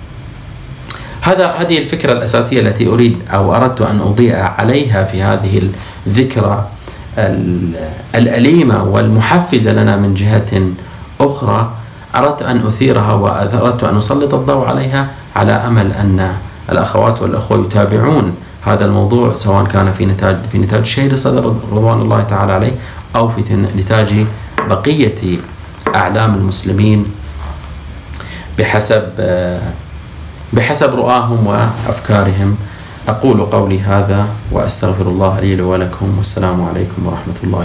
هذا 1.27 1.47
هذه 1.51 1.79
الفكرة 1.79 2.13
الأساسية 2.13 2.61
التي 2.61 2.89
أريد 2.89 3.19
أو 3.35 3.55
أردت 3.55 3.81
أن 3.81 4.01
أضيء 4.01 4.37
عليها 4.37 5.05
في 5.05 5.23
هذه 5.23 5.63
الذكرى 6.07 6.67
الأليمة 8.15 8.85
والمحفزة 8.85 9.73
لنا 9.73 9.97
من 9.97 10.15
جهة 10.15 10.63
أخرى. 11.21 11.73
أردت 12.15 12.43
أن 12.43 12.67
أثيرها 12.67 13.15
وأردت 13.15 13.85
أن 13.85 13.97
أسلط 13.99 14.35
الضوء 14.35 14.67
عليها 14.67 15.09
على 15.37 15.53
أمل 15.53 15.93
أن 15.93 16.33
الأخوات 16.73 17.23
والأخوة 17.23 17.65
يتابعون 17.65 18.35
هذا 18.67 18.85
الموضوع 18.85 19.35
سواء 19.35 19.65
كان 19.65 19.93
في 19.93 20.07
نتاج 20.07 20.37
في 20.53 20.59
نتاج 20.59 20.81
الشهيد 20.81 21.13
الصدر 21.13 21.55
رضوان 21.73 22.01
الله 22.01 22.23
تعالى 22.23 22.53
عليه 22.53 22.73
أو 23.17 23.29
في 23.29 23.43
نتاج 23.77 24.27
بقية 24.69 25.39
أعلام 25.95 26.35
المسلمين 26.35 27.07
بحسب 28.59 29.03
بحسب 30.53 30.95
رؤاهم 30.95 31.47
وأفكارهم 31.47 32.57
أقول 33.09 33.41
قولي 33.41 33.81
هذا 33.81 34.27
وأستغفر 34.53 35.07
الله 35.07 35.41
لي 35.41 35.61
ولكم 35.61 36.15
والسلام 36.17 36.59
عليكم 36.69 37.07
ورحمة 37.07 37.39
الله. 37.45 37.55